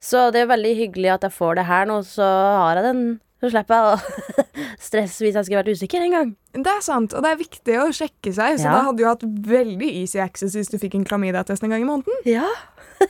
Så 0.04 0.28
det 0.34 0.44
er 0.44 0.52
veldig 0.52 0.76
hyggelig 0.78 1.10
at 1.16 1.24
jeg 1.26 1.34
får 1.34 1.56
det 1.58 1.66
her 1.66 1.88
nå, 1.90 2.02
så 2.06 2.26
har 2.26 2.78
jeg 2.80 2.86
den. 2.86 3.02
Så 3.42 3.52
slipper 3.54 3.76
jeg 3.78 3.86
å 3.86 3.98
stresse 4.88 5.22
hvis 5.26 5.36
jeg 5.38 5.46
skulle 5.46 5.62
vært 5.62 5.74
usikker 5.78 6.02
en 6.06 6.14
gang. 6.16 6.30
Det 6.58 6.72
er 6.74 6.82
sant, 6.86 7.14
og 7.14 7.22
det 7.26 7.32
er 7.34 7.40
viktig 7.42 7.76
å 7.84 7.88
sjekke 7.94 8.32
seg, 8.34 8.58
så 8.58 8.66
Ja. 8.66 8.72
da 8.78 8.84
hadde 8.88 8.98
du 8.98 9.06
hatt 9.06 9.26
veldig 9.52 9.90
easy 10.02 10.18
access 10.24 10.56
hvis 10.58 10.72
du 10.74 10.78
fikk 10.82 10.96
en 10.98 11.06
klamydia-test 11.06 11.66
en 11.66 11.74
gang 11.74 11.86
i 11.86 11.90
måneden. 11.90 12.18
Ja. 12.26 12.48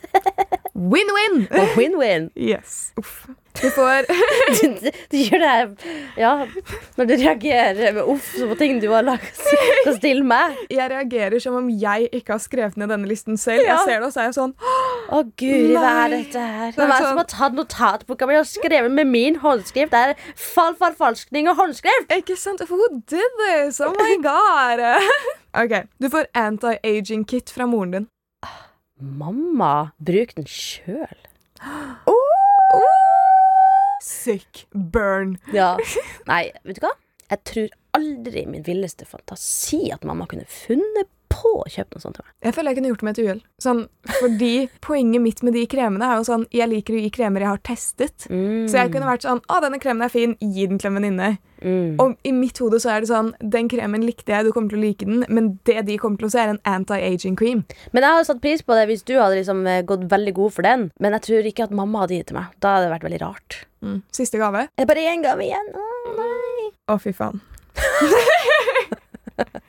Win-win! 0.76 1.48
Og 1.52 1.78
win-win. 1.80 2.30
Yes. 2.36 2.92
Uff. 3.00 3.28
Du 3.62 3.70
får 3.74 4.06
Du, 4.58 4.90
du 5.12 5.18
gjør 5.18 5.42
det 5.44 5.88
Ja, 6.20 6.32
når 6.98 7.10
du 7.10 7.14
reagerer 7.20 7.94
med 7.96 8.10
uff 8.14 8.30
på 8.38 8.58
ting 8.60 8.80
du 8.82 8.88
har 8.92 9.06
lagt 9.06 9.40
til 9.84 9.96
stille 9.98 10.26
meg. 10.28 10.58
Jeg 10.74 10.90
reagerer 10.92 11.42
som 11.44 11.58
om 11.60 11.70
jeg 11.70 12.10
ikke 12.12 12.36
har 12.36 12.42
skrevet 12.44 12.78
ned 12.80 12.92
denne 12.94 13.10
listen 13.10 13.38
selv. 13.40 13.64
Ja. 13.66 13.78
Jeg 13.78 13.88
ser 13.88 14.00
det, 14.00 14.08
og 14.10 14.14
så 14.16 14.22
er 14.24 14.30
jeg 14.30 14.38
sånn 14.38 14.54
Å 15.18 15.22
guri, 15.40 15.74
hva 15.76 15.94
er 16.06 16.14
dette 16.16 16.44
her? 16.44 16.72
Det 16.76 16.82
det 16.82 16.90
sånn- 16.92 17.08
som 17.10 17.22
har 17.22 17.30
tatt 17.34 17.58
notatboka 17.58 18.28
mi 18.30 18.38
og 18.40 18.48
skrevet 18.50 18.94
med 18.94 19.08
min 19.12 19.40
håndskrift? 19.44 19.94
Det 19.94 20.04
er 20.12 20.36
fall, 20.36 20.76
forfalskning 20.80 21.50
og 21.52 21.58
håndskrift! 21.62 22.12
Ikke 22.18 22.38
sant? 22.40 22.62
Who 22.70 22.82
did 23.10 23.42
this? 23.44 23.82
Oh 23.82 23.94
my 23.98 24.18
god! 24.24 24.84
OK. 25.64 25.80
Du 26.02 26.10
får 26.14 26.28
anti-aging 26.38 27.26
kit 27.30 27.50
fra 27.54 27.66
moren 27.70 27.92
din. 27.96 28.08
Mamma, 29.00 29.92
bruk 30.02 30.36
den 30.38 30.48
sjøl. 30.50 31.18
Sick 34.08 34.66
burn. 34.72 35.36
Ja. 35.56 35.76
Nei, 36.30 36.48
vet 36.64 36.80
du 36.80 36.86
hva? 36.86 36.94
Jeg 37.28 37.44
tror 37.50 37.70
aldri 37.98 38.46
i 38.46 38.50
min 38.50 38.64
villeste 38.64 39.06
fantasi 39.10 39.90
at 39.92 40.06
mamma 40.08 40.28
kunne 40.32 40.48
funnet 40.48 41.10
på 41.28 41.50
å 41.60 41.66
kjøpe 41.70 41.98
noe 41.98 42.02
sånt 42.06 42.16
til 42.18 42.24
meg. 42.24 42.32
Jeg 42.48 42.56
føler 42.56 42.72
jeg 42.72 42.78
kunne 42.80 42.92
gjort 42.94 43.02
det 43.02 43.08
med 43.08 43.18
et 43.18 43.26
uhell. 43.26 43.42
Sånn, 43.62 43.82
fordi 44.22 44.52
poenget 44.86 45.22
mitt 45.26 45.44
med 45.44 45.58
de 45.58 45.66
kremene 45.70 46.08
er 46.08 46.22
jo 46.22 46.28
sånn 46.30 46.46
Jeg 46.56 46.70
liker 46.72 46.96
å 46.96 47.02
gi 47.04 47.10
kremer 47.14 47.44
jeg 47.44 47.52
har 47.52 47.62
testet. 47.68 48.28
Så 48.72 48.80
jeg 48.80 48.94
kunne 48.94 49.10
vært 49.10 49.28
sånn 49.28 49.42
Å, 49.44 49.60
denne 49.66 49.82
kremen 49.84 50.06
er 50.08 50.14
fin. 50.14 50.38
Gi 50.40 50.70
den 50.72 50.80
til 50.82 50.90
en 50.94 50.98
venninne. 51.02 51.30
Mm. 51.62 51.98
Og 52.04 52.16
i 52.28 52.34
mitt 52.36 52.60
hode 52.64 52.80
så 52.84 52.92
er 52.94 53.04
det 53.04 53.10
sånn 53.10 53.32
Den 53.42 53.70
kremen 53.72 54.04
likte 54.06 54.34
jeg, 54.34 54.48
du 54.48 54.52
kommer 54.56 54.72
til 54.74 54.80
å 54.80 54.86
like 54.86 55.08
den, 55.08 55.26
men 55.34 55.50
det 55.70 55.82
de 55.88 55.98
kommer 56.02 56.22
til 56.22 56.30
å 56.30 56.34
se, 56.34 56.42
er 56.44 56.54
en 56.56 56.62
anti-aging 56.68 57.38
cream. 57.40 57.64
Men 57.92 58.06
jeg 58.06 58.18
hadde 58.18 58.30
satt 58.30 58.44
pris 58.44 58.64
på 58.66 58.78
det 58.78 58.88
hvis 58.92 59.06
du 59.08 59.16
hadde 59.18 59.40
liksom 59.40 59.66
eh, 59.70 59.84
gått 59.88 60.08
veldig 60.12 60.34
god 60.38 60.58
for 60.58 60.68
den. 60.68 60.90
Men 61.04 61.18
jeg 61.18 61.28
tror 61.28 61.52
ikke 61.52 61.68
at 61.68 61.76
mamma 61.76 62.06
hadde 62.06 62.20
gitt 62.20 62.30
til 62.32 62.40
meg. 62.40 62.54
Da 62.64 62.76
hadde 62.76 62.88
det 62.88 62.96
vært 62.96 63.08
veldig 63.10 63.22
rart. 63.24 63.62
Mm. 63.86 64.00
Siste 64.16 64.42
gave. 64.42 64.68
Er 64.68 64.84
det 64.84 64.90
bare 64.90 65.08
én 65.14 65.26
gave 65.26 65.46
igjen? 65.46 65.72
Å 65.78 66.16
nei. 66.18 66.70
Å, 66.92 67.00
fy 67.02 67.14
faen. 67.16 67.44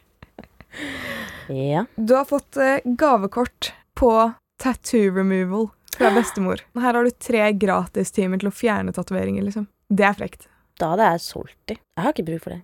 Ja. 1.48 1.86
Du 1.96 2.14
har 2.14 2.24
fått 2.28 2.56
eh, 2.56 2.80
gavekort 2.84 3.72
på 3.94 4.32
tattoo 4.62 5.14
removal 5.14 5.68
fra 5.96 6.10
bestemor. 6.16 6.60
Her 6.74 6.94
har 6.94 7.04
du 7.04 7.10
tre 7.10 7.52
gratistimer 7.52 8.40
til 8.40 8.50
å 8.50 8.54
fjerne 8.54 8.92
tatoveringer, 8.92 9.46
liksom. 9.46 9.68
Det 9.88 10.04
er 10.04 10.16
frekt. 10.18 10.48
Da 10.78 10.92
hadde 10.94 11.10
jeg 11.12 11.20
solgt 11.24 11.56
de. 11.70 11.76
Jeg 11.78 12.04
har 12.06 12.14
ikke 12.14 12.26
bruk 12.30 12.42
for 12.44 12.54
det. 12.54 12.62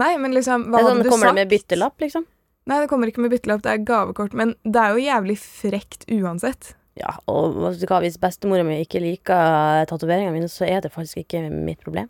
Nei, 0.00 0.12
men 0.18 0.34
liksom, 0.34 0.66
Det 0.68 0.72
hva 0.74 0.80
er 0.80 0.84
sånn, 0.88 0.96
hadde 0.98 1.04
du 1.06 1.10
kommer 1.12 1.28
sagt? 1.28 1.36
det 1.36 1.42
med 1.42 1.52
byttelapp, 1.54 2.00
liksom? 2.02 2.24
Nei, 2.66 2.78
det 2.80 2.88
kommer 2.90 3.10
ikke 3.10 3.22
med 3.24 3.30
byttelapp, 3.34 3.62
det 3.62 3.72
er 3.74 3.84
gavekort, 3.84 4.32
men 4.36 4.54
det 4.64 4.80
er 4.80 4.94
jo 4.96 5.04
jævlig 5.04 5.36
frekt 5.38 6.06
uansett. 6.10 6.72
Ja, 6.96 7.16
og 7.28 7.56
hvis 7.74 8.18
bestemora 8.22 8.64
mi 8.64 8.78
ikke 8.84 9.00
liker 9.02 9.84
tatoveringene 9.90 10.32
mine, 10.32 10.48
så 10.48 10.64
er 10.68 10.80
det 10.84 10.92
faktisk 10.94 11.24
ikke 11.24 11.42
mitt 11.50 11.80
problem. 11.84 12.08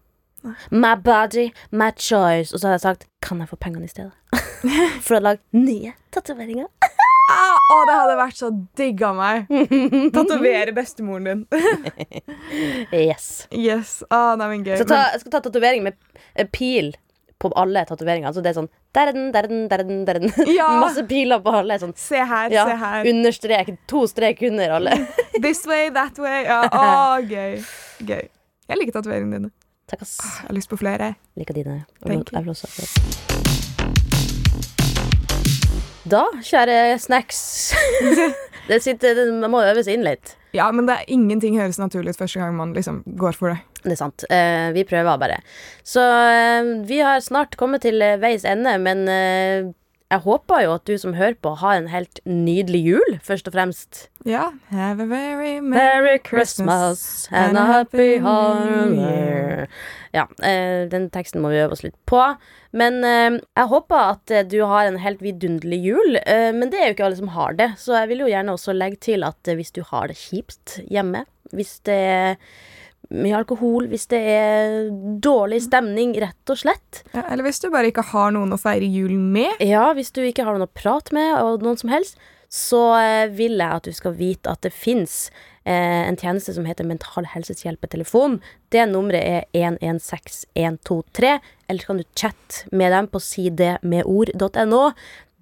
My 0.70 0.94
body, 0.94 1.48
my 1.72 1.90
choice. 1.96 2.52
Og 2.52 2.60
så 2.60 2.68
har 2.68 2.74
jeg 2.76 2.80
sagt 2.84 3.06
kan 3.24 3.40
jeg 3.40 3.48
få 3.48 3.56
pengene 3.56 3.88
i 3.88 3.88
stedet? 3.88 4.12
For 5.06 5.16
å 5.16 5.22
lage 5.24 5.40
nye 5.56 5.94
tatoveringer. 6.12 6.68
Ah, 7.32 7.56
å, 7.72 7.76
det 7.88 7.94
hadde 7.96 8.16
vært 8.18 8.36
så 8.36 8.50
digg 8.76 9.00
av 9.06 9.16
meg. 9.16 9.46
Tatovere 10.16 10.74
bestemoren 10.76 11.28
din. 11.30 11.44
yes. 13.06 13.46
Yes. 13.48 14.02
Ah, 14.12 14.34
nei, 14.40 14.50
men 14.52 14.66
gøy. 14.66 14.76
Så 14.82 14.88
ta, 14.88 15.06
jeg 15.14 15.24
skal 15.24 15.38
ta 15.38 15.40
tatovering 15.46 15.86
med 15.86 15.96
eh, 16.34 16.44
pil 16.44 16.92
på 17.40 17.50
alle 17.60 17.84
tatoveringer. 17.88 18.28
Altså 18.28 18.44
det 18.44 18.52
er 18.52 18.58
sånn 18.60 18.70
der 18.94 19.10
er 19.10 19.16
den, 19.16 19.32
der 19.34 19.42
er 19.42 19.50
den, 19.50 19.64
der 19.70 19.82
er 19.82 19.88
den, 19.88 20.04
der 20.06 20.20
er 20.20 20.22
den. 20.22 20.52
Ja. 20.54 20.68
Masse 20.84 21.02
piler 21.08 21.40
på 21.42 21.56
alle. 21.58 21.80
Sånn, 21.82 21.96
se 21.98 22.20
her, 22.20 22.52
ja, 22.54 22.68
se 22.68 22.76
her. 22.78 23.08
Understrek. 23.10 23.72
To 23.90 24.04
strek 24.10 24.44
under 24.46 24.76
alle. 24.76 25.00
This 25.40 25.64
way, 25.66 25.90
that 25.96 26.20
way. 26.22 26.44
Ja, 26.46 26.62
å, 26.70 27.18
gøy. 27.26 27.58
Gøy. 28.06 28.24
Jeg 28.70 28.80
liker 28.80 29.00
tatoveringene 29.00 29.40
dine. 29.40 29.54
Takk, 29.90 30.06
ass. 30.06 30.16
Jeg 30.22 30.52
har 30.52 30.60
lyst 30.60 30.70
på 30.70 30.80
flere. 30.80 31.14
Liker 31.40 31.58
dine. 31.58 31.82
Jeg 32.06 32.22
vil 32.22 32.54
også 32.54 32.70
ha 32.70 32.76
flere. 32.78 33.63
Da, 36.04 36.26
kjære 36.44 36.98
snacks 37.00 37.38
det 38.68 38.80
sitter, 38.84 39.14
det, 39.16 39.28
Man 39.32 39.52
må 39.54 39.62
øve 39.64 39.84
seg 39.84 39.96
inn 39.96 40.04
litt. 40.04 40.34
Ja, 40.54 40.68
men 40.70 40.86
det 40.86 40.98
er 40.98 41.12
ingenting 41.12 41.56
høres 41.58 41.80
naturlig 41.80 42.14
ut 42.14 42.20
første 42.20 42.42
gang 42.42 42.54
man 42.58 42.74
liksom 42.76 43.00
går 43.18 43.38
for 43.38 43.54
det. 43.54 43.62
Det 43.84 43.96
er 43.96 44.00
sant. 44.00 44.24
Eh, 44.32 44.68
vi 44.76 44.84
prøver 44.88 45.18
bare. 45.20 45.40
Så 45.84 46.04
eh, 46.04 46.68
vi 46.88 47.00
har 47.02 47.24
snart 47.24 47.56
kommet 47.60 47.82
til 47.84 48.04
eh, 48.04 48.20
veis 48.22 48.46
ende, 48.48 48.76
men 48.80 49.02
eh, 49.10 49.72
jeg 50.14 50.22
håper 50.22 50.62
jo 50.62 50.74
at 50.76 50.84
du 50.86 50.94
som 51.00 51.16
hører 51.18 51.34
på, 51.42 51.56
har 51.58 51.78
en 51.78 51.88
helt 51.90 52.20
nydelig 52.28 52.82
jul, 52.86 53.16
først 53.26 53.48
og 53.50 53.56
fremst. 53.56 54.04
Ja. 54.28 54.52
Have 54.70 55.02
a 55.02 55.08
very 55.10 55.58
Merry 55.60 56.20
Christmas 56.22 57.26
and 57.32 57.58
a 57.58 57.64
happy 57.66 58.20
holiday. 58.22 59.66
Ja, 60.14 60.28
eh, 60.46 60.86
den 60.90 61.08
teksten 61.10 61.42
må 61.42 61.50
vi 61.50 61.58
øve 61.64 61.74
oss 61.74 61.82
litt 61.82 61.98
på. 62.06 62.20
Men 62.70 63.00
eh, 63.06 63.40
jeg 63.40 63.70
håper 63.72 64.12
at 64.14 64.30
eh, 64.30 64.46
du 64.46 64.60
har 64.62 64.86
en 64.86 65.00
helt 65.02 65.24
vidunderlig 65.24 65.80
jul. 65.82 66.20
Men 66.24 66.70
det 66.70 66.78
er 66.78 66.88
jo 66.88 66.96
ikke 66.96 67.08
alle 67.08 67.18
som 67.18 67.34
har 67.34 67.58
det, 67.58 67.72
så 67.82 67.98
jeg 67.98 68.12
vil 68.12 68.24
jo 68.24 68.30
gjerne 68.30 68.54
også 68.54 68.76
legge 68.76 69.02
til 69.10 69.26
at 69.26 69.50
hvis 69.50 69.74
du 69.74 69.82
har 69.90 70.08
det 70.10 70.18
kjipt 70.20 70.78
hjemme, 70.86 71.24
hvis 71.54 71.80
det 71.88 71.98
er 72.14 72.38
mye 73.14 73.38
alkohol, 73.38 73.88
hvis 73.90 74.08
det 74.12 74.20
er 74.34 74.90
dårlig 75.22 75.62
stemning, 75.66 76.14
rett 76.22 76.52
og 76.52 76.60
slett 76.60 77.02
Ja, 77.14 77.24
eller 77.28 77.46
hvis 77.46 77.62
du 77.62 77.70
bare 77.72 77.90
ikke 77.90 78.06
har 78.12 78.34
noen 78.34 78.54
å 78.54 78.60
feire 78.60 78.86
jul 78.86 79.16
med. 79.18 79.60
Ja, 79.64 79.90
hvis 79.96 80.12
du 80.14 80.22
ikke 80.24 80.46
har 80.46 80.56
noen 80.56 80.68
å 80.68 80.74
prate 80.74 81.14
med, 81.16 81.36
og 81.40 81.64
noen 81.64 81.80
som 81.80 81.92
helst, 81.92 82.18
så 82.54 82.82
eh, 83.00 83.32
vil 83.34 83.58
jeg 83.58 83.80
at 83.80 83.88
du 83.88 83.94
skal 83.94 84.14
vite 84.18 84.52
at 84.52 84.62
det 84.62 84.70
fins 84.74 85.28
eh, 85.66 86.04
en 86.06 86.18
tjeneste 86.18 86.54
som 86.54 86.66
heter 86.68 86.86
Mental 86.86 87.26
Helses 87.32 87.64
hjelpetelefon. 87.64 88.38
Det 88.70 88.84
nummeret 88.90 89.24
er 89.24 89.64
116123, 89.72 91.32
eller 91.68 91.82
så 91.82 91.90
kan 91.90 92.02
du 92.02 92.06
chatte 92.14 92.74
med 92.76 92.94
dem 92.94 93.10
på 93.10 93.22
sidemedord.no. 93.22 94.84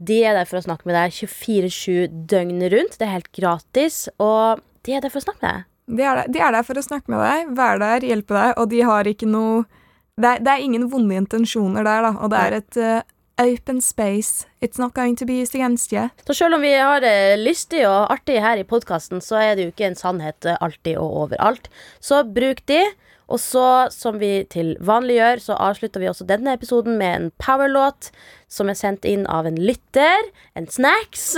De 0.03 0.23
er 0.25 0.39
der 0.39 0.49
for 0.49 0.59
å 0.59 0.65
snakke 0.65 0.89
med 0.89 0.97
deg 0.99 1.13
24-7 1.15 2.23
døgnet 2.33 2.73
rundt. 2.73 2.97
Det 2.99 3.07
er 3.07 3.19
helt 3.19 3.33
gratis, 3.37 4.07
og 4.23 4.63
de 4.87 4.97
er 4.97 5.05
der 5.05 5.13
for 5.13 5.21
å 5.23 5.27
snakke 5.29 5.45
med 5.45 5.51
deg. 5.51 5.69
De 5.93 6.05
er, 6.05 6.23
der, 6.23 6.33
de 6.33 6.41
er 6.41 6.55
der 6.57 6.67
for 6.67 6.79
å 6.79 6.85
snakke 6.85 7.13
med 7.13 7.21
deg, 7.21 7.55
være 7.59 7.81
der, 7.83 8.07
hjelpe 8.09 8.37
deg, 8.37 8.53
og 8.57 8.71
de 8.73 8.83
har 8.89 9.09
ikke 9.09 9.29
noe 9.29 9.65
Det 10.21 10.29
er, 10.29 10.41
det 10.45 10.53
er 10.53 10.61
ingen 10.61 10.91
vonde 10.93 11.17
intensjoner 11.17 11.87
der, 11.89 12.03
da, 12.05 12.11
og 12.21 12.31
det 12.33 12.39
er 12.39 12.55
et 12.59 12.77
uh, 12.77 13.13
open 13.41 13.81
space. 13.81 14.47
It's 14.61 14.79
not 14.79 14.93
going 14.95 15.17
to 15.17 15.27
be 15.27 15.41
used 15.41 15.55
against 15.55 15.93
you. 15.93 16.09
Så 16.27 16.35
selv 16.35 16.55
om 16.55 16.61
vi 16.61 16.73
har 16.75 17.01
det 17.01 17.39
lystig 17.41 17.87
og 17.89 18.13
artig 18.13 18.41
her 18.45 18.61
i 18.61 18.67
podkasten, 18.69 19.23
så 19.25 19.41
er 19.41 19.57
det 19.57 19.65
jo 19.65 19.73
ikke 19.73 19.89
en 19.89 19.99
sannhet 19.99 20.45
eh, 20.45 20.59
alltid 20.61 21.01
og 21.01 21.17
overalt. 21.27 21.71
Så 22.01 22.23
bruk 22.29 22.61
de. 22.69 22.83
Og 23.33 23.41
så, 23.41 23.89
som 23.89 24.19
vi 24.21 24.43
til 24.53 24.75
vanlig 24.85 25.17
gjør, 25.17 25.41
så 25.41 25.57
avslutter 25.71 26.03
vi 26.03 26.11
også 26.11 26.27
denne 26.29 26.53
episoden 26.53 26.99
med 27.01 27.15
en 27.17 27.31
powerlåt 27.41 28.11
som 28.53 28.69
er 28.69 28.77
sendt 28.77 29.09
inn 29.09 29.25
av 29.25 29.49
en 29.49 29.57
lytter. 29.57 30.29
En 30.59 30.69
snacks. 30.69 31.31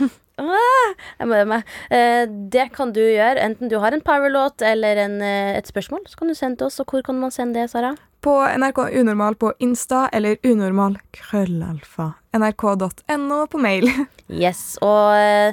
Ah. 0.50 1.62
Eh, 1.90 2.26
Det 2.52 2.72
kan 2.74 2.92
du 2.92 3.00
gjøre, 3.00 3.38
enten 3.40 3.68
du 3.70 3.78
har 3.78 3.92
en 3.92 4.00
powerlåt 4.00 4.62
eller 4.62 4.96
en, 4.96 5.20
eh, 5.22 5.56
et 5.56 5.66
spørsmål. 5.66 6.06
Så 6.08 6.16
kan 6.18 6.28
du 6.28 6.34
sende 6.34 6.58
til 6.58 6.66
oss. 6.66 6.80
Og 6.80 6.86
hvor 6.86 7.02
kan 7.02 7.18
man 7.20 7.30
sende 7.30 7.60
det, 7.60 7.70
Sara? 7.70 7.94
På 8.22 8.36
NRK 8.46 8.78
Unormal 9.00 9.34
på 9.34 9.52
Insta 9.60 10.08
eller 10.12 10.36
unormal 10.44 10.96
krøllalfa 11.12 12.12
nrk.no 12.34 13.46
på 13.46 13.58
mail. 13.58 13.88
Yes, 14.32 14.78
og 14.80 15.12
eh, 15.18 15.52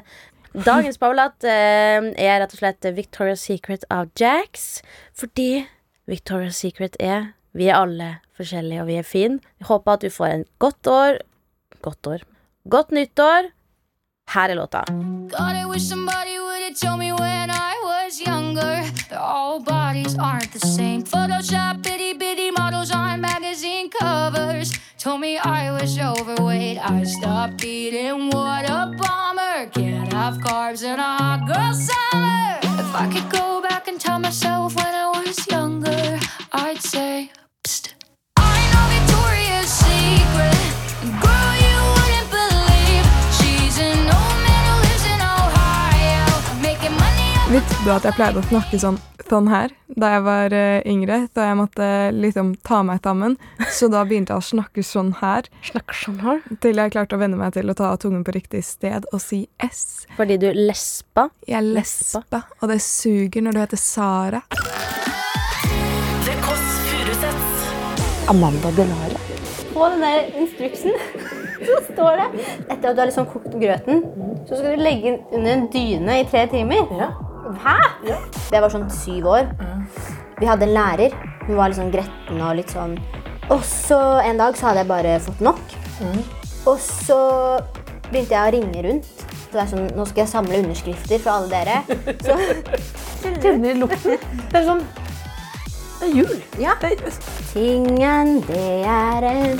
dagens 0.53 0.97
powerlåt 0.97 1.43
eh, 1.43 1.99
er 2.15 2.39
rett 2.39 2.53
og 2.53 2.61
slett 2.61 2.85
Victoria's 2.95 3.43
Secret 3.43 3.83
av 3.91 4.07
Jax. 4.15 4.81
Fordi 5.13 5.65
Victoria's 6.07 6.55
Secret 6.61 6.95
er 6.99 7.33
Vi 7.51 7.65
er 7.67 7.75
alle 7.81 8.19
forskjellige, 8.37 8.81
og 8.81 8.87
vi 8.87 8.95
er 9.01 9.03
fine. 9.03 9.39
Jeg 9.59 9.67
håper 9.67 9.97
at 9.97 10.01
du 10.05 10.09
får 10.13 10.27
en 10.31 10.45
godt 10.59 10.87
år 10.87 11.19
Godt 11.81 12.07
år. 12.07 12.23
Godt 12.69 12.91
nyttår. 12.91 13.49
Her 14.33 14.49
er 14.49 14.55
låta. 14.55 14.83
God, 15.37 15.55
I 15.55 15.65
wish 15.65 15.83
somebody 15.87 16.37
would 16.39 16.61
have 16.67 16.79
told 16.79 16.99
me 16.99 17.11
when 17.11 17.49
I 17.49 17.73
was 17.83 18.21
younger 18.21 18.83
that 19.09 19.19
all 19.19 19.59
bodies 19.59 20.15
aren't 20.17 20.51
the 20.53 20.59
same. 20.59 21.03
Photoshop 21.03 21.85
itty 21.85 22.13
bitty 22.13 22.51
models 22.51 22.91
on 22.91 23.21
magazine 23.21 23.89
covers 23.89 24.71
told 24.99 25.21
me 25.21 25.39
I 25.39 25.71
was 25.71 25.97
overweight. 25.97 26.77
I 26.77 27.03
stopped 27.05 27.65
eating. 27.65 28.29
What 28.29 28.69
a 28.69 28.93
bummer. 29.01 29.67
Can't 29.73 30.13
have 30.13 30.37
carbs 30.37 30.83
in 30.83 30.99
a 30.99 31.11
hot 31.21 31.41
girl 31.47 31.73
summer. 31.73 32.59
If 32.83 32.95
I 32.95 33.09
could 33.13 33.29
go 33.31 33.61
back 33.61 33.87
and 33.87 33.99
tell 33.99 34.19
myself 34.19 34.75
when 34.75 34.93
I 34.93 35.07
was 35.25 35.47
younger 35.47 36.19
might 36.69 36.83
say, 36.83 37.31
du 47.85 47.91
at 47.93 48.03
jeg 48.03 48.15
pleide 48.17 48.41
å 48.41 48.43
snakke 48.49 48.77
sånn, 48.81 48.97
sånn 49.29 49.47
her 49.51 49.71
da 49.99 50.09
jeg 50.13 50.23
var 50.25 50.53
eh, 50.55 50.81
yngre? 50.89 51.19
Da 51.35 51.45
jeg 51.49 51.57
måtte 51.59 51.85
liksom 52.15 52.51
ta 52.65 52.81
meg 52.85 52.99
sammen. 53.03 53.35
Så 53.71 53.87
da 53.91 54.01
begynte 54.07 54.33
jeg 54.35 54.41
å 54.41 54.45
snakke 54.49 54.83
sånn 54.85 55.13
her, 55.21 55.47
Snakke 55.65 55.95
sånn 55.95 56.19
her. 56.23 56.41
til 56.63 56.79
jeg 56.79 56.93
klarte 56.93 57.15
å 57.17 57.21
venne 57.21 57.39
meg 57.39 57.53
til 57.55 57.71
å 57.71 57.75
ta 57.77 57.93
tungen 57.99 58.23
på 58.27 58.35
riktig 58.35 58.61
sted 58.67 59.07
og 59.13 59.21
si 59.23 59.45
S. 59.63 60.05
Fordi 60.17 60.37
du 60.41 60.49
lespa. 60.55 61.29
Jeg 61.47 61.63
Lespa. 61.69 62.21
lespa, 62.25 62.43
og 62.61 62.71
det 62.73 62.79
suger 62.85 63.45
når 63.47 63.57
du 63.57 63.61
heter 63.63 63.81
Sara. 63.81 64.41
The 66.25 66.35
Kåss 66.43 66.67
Furuseths. 66.91 67.71
Amanda 68.31 68.71
Delara. 68.77 69.23
På 69.73 69.87
den 69.93 70.03
der 70.03 70.27
instruksen 70.41 70.91
så 71.67 71.79
står 71.93 72.19
det 72.19 72.27
etter 72.69 72.91
at 72.91 72.95
du 72.95 73.01
har 73.01 73.07
liksom 73.09 73.27
kokt 73.31 73.55
grøten, 73.61 74.03
så 74.47 74.59
skal 74.59 74.75
du 74.75 74.83
legge 74.83 75.15
den 75.15 75.19
under 75.39 75.51
en 75.57 75.67
dyne 75.73 76.19
i 76.21 76.27
tre 76.29 76.45
timer. 76.51 76.85
Hæ? 77.63 77.75
Jeg 78.51 78.61
var 78.63 78.69
sånn 78.73 78.89
syv 78.93 79.27
år. 79.31 79.49
Vi 80.39 80.47
hadde 80.47 80.67
en 80.67 80.73
lærer. 80.75 81.15
Hun 81.47 81.55
var 81.57 81.69
litt 81.71 81.79
sånn 81.79 81.91
gretten 81.93 82.41
og 82.45 82.55
litt 82.59 82.69
sånn 82.69 82.93
Og 83.49 83.63
så 83.65 83.97
en 84.21 84.37
dag 84.37 84.53
så 84.57 84.67
hadde 84.69 84.83
jeg 84.83 84.89
bare 84.91 85.15
fått 85.25 85.39
nok. 85.41 85.61
Og 86.69 86.77
så 86.83 87.17
begynte 88.11 88.35
jeg 88.35 88.43
å 88.43 88.53
ringe 88.53 88.83
rundt. 88.85 89.09
Så 89.49 89.55
det 89.57 89.61
er 89.63 89.69
sånn, 89.71 89.87
Nå 89.97 90.05
skal 90.05 90.23
jeg 90.25 90.31
samle 90.35 90.59
underskrifter 90.61 91.21
fra 91.23 91.39
alle 91.39 91.49
dere. 91.49 91.81
Så 92.21 92.37
Kjenner 93.43 93.75
lukten. 93.81 94.17
Det 94.51 94.61
er 94.61 94.67
sånn 94.69 94.85
Det 95.99 96.07
er 96.07 96.15
jul. 96.21 96.35
ja. 96.61 96.77
Tingen, 97.51 98.39
det 98.47 98.85
er 98.87 99.25
en 99.33 99.59